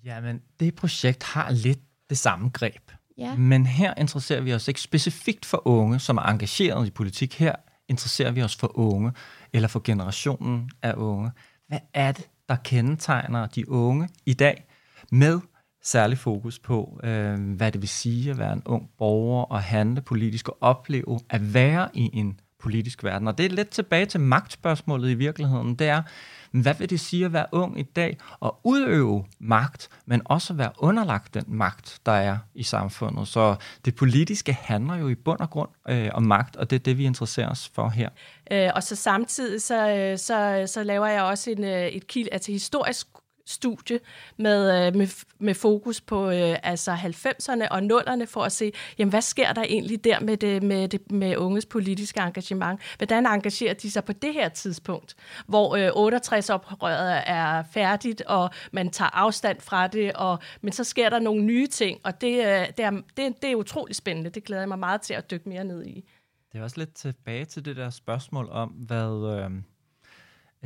[0.05, 1.79] Jamen, det projekt har lidt
[2.11, 2.91] det samme greb.
[3.19, 3.37] Ja.
[3.37, 7.39] Men her interesserer vi os ikke specifikt for unge, som er engageret i politik.
[7.39, 7.55] Her
[7.89, 9.13] interesserer vi os for unge,
[9.53, 11.31] eller for generationen af unge.
[11.69, 14.65] Hvad er det, der kendetegner de unge i dag,
[15.13, 15.41] med
[15.87, 20.01] særlig fokus på, øh, hvad det vil sige at være en ung borger og handle
[20.01, 23.29] politisk og opleve at være i en politisk verden.
[23.29, 25.75] Og det er lidt tilbage til magtspørgsmålet i virkeligheden.
[25.75, 26.03] Det er,
[26.51, 30.59] hvad vil det sige at være ung i dag og udøve magt, men også at
[30.59, 33.29] være underlagt den magt, der er i samfundet?
[33.29, 36.81] Så det politiske handler jo i bund og grund øh, om magt, og det er
[36.81, 38.09] det, vi interesserer os for her.
[38.51, 42.07] Øh, og så samtidig så, øh, så, øh, så laver jeg også en, øh, et
[42.07, 43.07] kild, altså historisk
[43.47, 44.01] studie
[44.37, 49.11] med, øh, med, med fokus på øh, altså 90'erne og 0'erne for at se, jamen,
[49.11, 52.81] hvad sker der egentlig der med, det, med, det, med unges politiske engagement?
[52.97, 55.17] Hvordan engagerer de sig på det her tidspunkt,
[55.47, 61.11] hvor øh, 68-oprøret er færdigt, og man tager afstand fra det, og, men så sker
[61.11, 64.31] der nogle nye ting, og det, øh, det, er, det, det er utrolig spændende.
[64.31, 66.05] Det glæder jeg mig meget til at dykke mere ned i.
[66.53, 69.41] Det er også lidt tilbage til det der spørgsmål om, hvad...
[69.41, 69.51] Øh øh,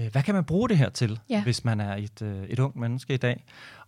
[0.09, 1.43] hvad kan man bruge det her til, ja.
[1.43, 3.45] hvis man er et, øh, et ung menneske i dag?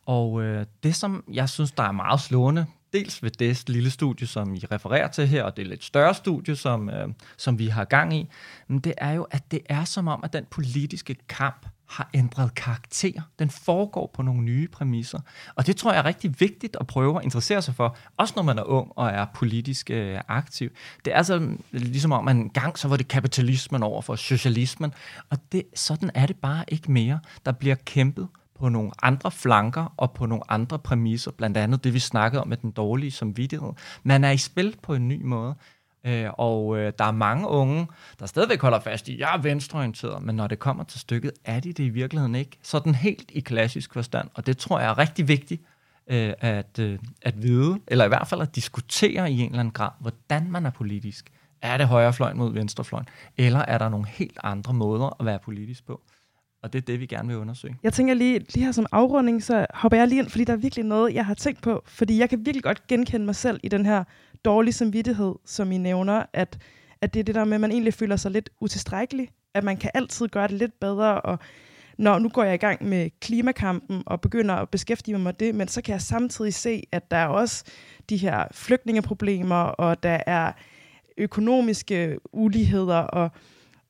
[0.06, 4.26] Og øh, det, som jeg synes, der er meget slående, dels ved det lille studie,
[4.26, 7.84] som I refererer til her, og det lidt større studie, som, øh, som vi har
[7.84, 8.28] gang i,
[8.68, 12.54] men det er jo, at det er som om, at den politiske kamp har ændret
[12.54, 13.22] karakter.
[13.38, 15.18] Den foregår på nogle nye præmisser.
[15.54, 18.42] Og det tror jeg er rigtig vigtigt at prøve at interessere sig for, også når
[18.42, 20.70] man er ung og er politisk øh, aktiv.
[21.04, 24.94] Det er så ligesom om, man en gang så var det kapitalismen over for socialismen,
[25.30, 27.20] og det, sådan er det bare ikke mere.
[27.46, 28.28] Der bliver kæmpet
[28.58, 32.48] på nogle andre flanker og på nogle andre præmisser, blandt andet det, vi snakkede om
[32.48, 33.72] med den dårlige samvittighed.
[34.02, 35.54] Man er i spil på en ny måde.
[36.04, 37.86] Øh, og øh, der er mange unge,
[38.18, 41.60] der stadigvæk holder fast i, jeg er venstreorienteret, men når det kommer til stykket, er
[41.60, 42.58] de det i virkeligheden ikke.
[42.62, 45.62] Sådan helt i klassisk forstand, og det tror jeg er rigtig vigtigt
[46.06, 49.72] øh, at, øh, at vide, eller i hvert fald at diskutere i en eller anden
[49.72, 51.30] grad, hvordan man er politisk.
[51.62, 55.86] Er det højrefløjen mod venstrefløjen, eller er der nogle helt andre måder at være politisk
[55.86, 56.00] på?
[56.62, 57.76] Og det er det, vi gerne vil undersøge.
[57.82, 60.56] Jeg tænker lige, lige her som afrunding, så hopper jeg lige ind, fordi der er
[60.56, 61.82] virkelig noget, jeg har tænkt på.
[61.86, 64.04] Fordi jeg kan virkelig godt genkende mig selv i den her
[64.44, 66.58] dårlig samvittighed, som I nævner, at,
[67.00, 69.76] at det er det der med, at man egentlig føler sig lidt utilstrækkelig, at man
[69.76, 71.38] kan altid gøre det lidt bedre, og
[71.98, 75.54] når nu går jeg i gang med klimakampen og begynder at beskæftige mig med det,
[75.54, 77.64] men så kan jeg samtidig se, at der er også
[78.08, 80.52] de her flygtningeproblemer, og der er
[81.18, 83.30] økonomiske uligheder, og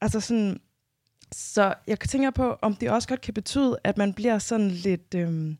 [0.00, 0.60] altså sådan,
[1.32, 5.14] så jeg tænker på, om det også godt kan betyde, at man bliver sådan lidt
[5.14, 5.58] øhm,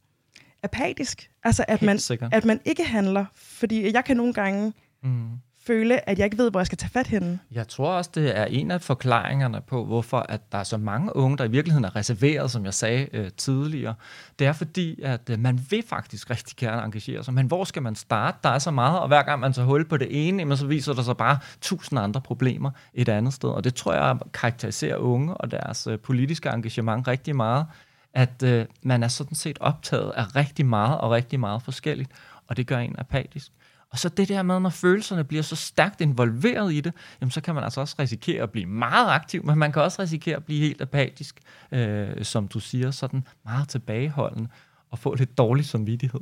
[0.63, 1.31] apatisk.
[1.45, 1.99] Altså, at man,
[2.33, 3.25] at man ikke handler.
[3.35, 5.29] Fordi jeg kan nogle gange mm.
[5.67, 7.39] føle, at jeg ikke ved, hvor jeg skal tage fat henne.
[7.51, 11.17] Jeg tror også, det er en af forklaringerne på, hvorfor at der er så mange
[11.17, 13.95] unge, der i virkeligheden er reserveret, som jeg sagde øh, tidligere.
[14.39, 17.83] Det er fordi, at øh, man vil faktisk rigtig gerne engagere sig, men hvor skal
[17.83, 18.39] man starte?
[18.43, 20.67] Der er så meget, og hver gang man tager hul på det ene, men så
[20.67, 23.49] viser der sig bare tusind andre problemer et andet sted.
[23.49, 27.67] Og det tror jeg karakteriserer unge og deres øh, politiske engagement rigtig meget
[28.15, 32.11] at øh, man er sådan set optaget af rigtig meget og rigtig meget forskelligt,
[32.47, 33.53] og det gør en apatisk.
[33.91, 37.41] Og så det der med, når følelserne bliver så stærkt involveret i det, jamen så
[37.41, 40.45] kan man altså også risikere at blive meget aktiv, men man kan også risikere at
[40.45, 41.41] blive helt apatisk,
[41.73, 44.49] øh, som du siger, sådan meget tilbageholdende,
[44.91, 46.21] og få lidt dårlig samvittighed.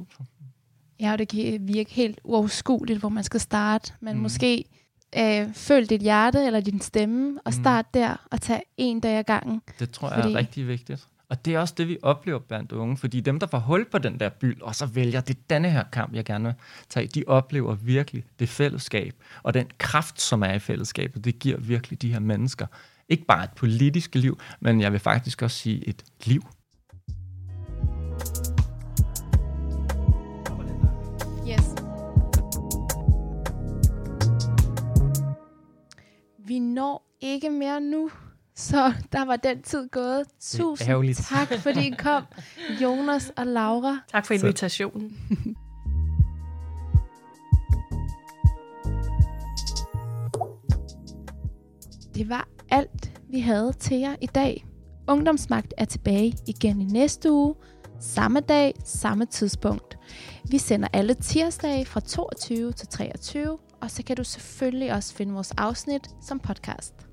[1.00, 4.22] Ja, og det kan virke helt uoverskueligt, hvor man skal starte, men mm.
[4.22, 4.64] måske
[5.18, 7.62] øh, føl dit hjerte eller din stemme, og mm.
[7.62, 8.00] start mm.
[8.00, 9.62] der, og tage en dag ad gangen.
[9.78, 10.34] Det tror jeg fordi...
[10.34, 11.06] er rigtig vigtigt.
[11.30, 13.98] Og det er også det, vi oplever blandt unge, fordi dem, der får hul på
[13.98, 16.54] den der byld, og så vælger, det denne her kamp, jeg gerne vil
[16.88, 21.58] tage, de oplever virkelig det fællesskab, og den kraft, som er i fællesskabet, det giver
[21.58, 22.66] virkelig de her mennesker,
[23.08, 26.42] ikke bare et politisk liv, men jeg vil faktisk også sige et liv.
[31.48, 31.74] Yes.
[36.38, 38.10] Vi når ikke mere nu.
[38.60, 40.24] Så der var den tid gået.
[40.40, 42.22] Tusind tak, fordi I kom,
[42.82, 43.98] Jonas og Laura.
[44.12, 45.16] Tak for invitationen.
[52.14, 54.66] Det var alt, vi havde til jer i dag.
[55.08, 57.54] Ungdomsmagt er tilbage igen i næste uge.
[58.00, 59.98] Samme dag, samme tidspunkt.
[60.50, 65.32] Vi sender alle tirsdage fra 22 til 23, og så kan du selvfølgelig også finde
[65.32, 67.09] vores afsnit som podcast.